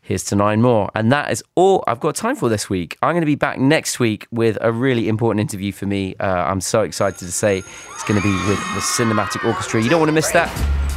Here's 0.00 0.24
to 0.24 0.34
nine 0.34 0.60
more. 0.60 0.90
And 0.96 1.12
that 1.12 1.30
is 1.30 1.44
all 1.54 1.84
I've 1.86 2.00
got 2.00 2.16
time 2.16 2.34
for 2.34 2.48
this 2.48 2.68
week. 2.68 2.98
I'm 3.00 3.12
going 3.12 3.22
to 3.22 3.26
be 3.26 3.36
back 3.36 3.60
next 3.60 4.00
week 4.00 4.26
with 4.32 4.58
a 4.60 4.72
really 4.72 5.08
important 5.08 5.40
interview 5.40 5.70
for 5.70 5.86
me. 5.86 6.16
Uh, 6.18 6.26
I'm 6.26 6.60
so 6.60 6.82
excited 6.82 7.20
to 7.20 7.30
say 7.30 7.58
it's 7.58 8.04
going 8.08 8.20
to 8.20 8.26
be 8.26 8.34
with 8.48 8.58
the 8.74 8.80
Cinematic 8.80 9.46
Orchestra. 9.46 9.80
You 9.80 9.88
don't 9.88 10.00
want 10.00 10.08
to 10.08 10.14
miss 10.14 10.32
that. 10.32 10.87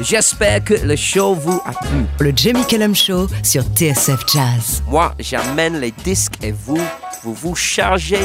J'espère 0.00 0.62
que 0.62 0.74
le 0.74 0.96
show 0.96 1.34
vous 1.34 1.60
a 1.64 1.72
plu. 1.72 2.06
Le 2.20 2.32
Jamie 2.36 2.66
Cullum 2.66 2.94
Show 2.94 3.26
sur 3.42 3.62
TSF 3.62 4.24
Jazz. 4.26 4.82
Moi, 4.86 5.12
j'amène 5.18 5.80
les 5.80 5.90
disques 5.90 6.34
et 6.42 6.52
vous, 6.52 6.78
vous 7.22 7.34
vous 7.34 7.54
chargez 7.54 8.24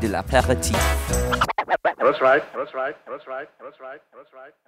de 0.00 0.08
l'apéritif. 0.08 0.76
That's 1.98 2.20
right. 2.22 2.38
Right. 2.38 2.42
That's 2.54 2.74
right. 2.74 2.94
That's 3.08 3.26
right. 3.26 3.48
That's 3.58 3.80
right. 3.80 4.00
That's 4.14 4.32
right. 4.32 4.52
That's 4.60 4.67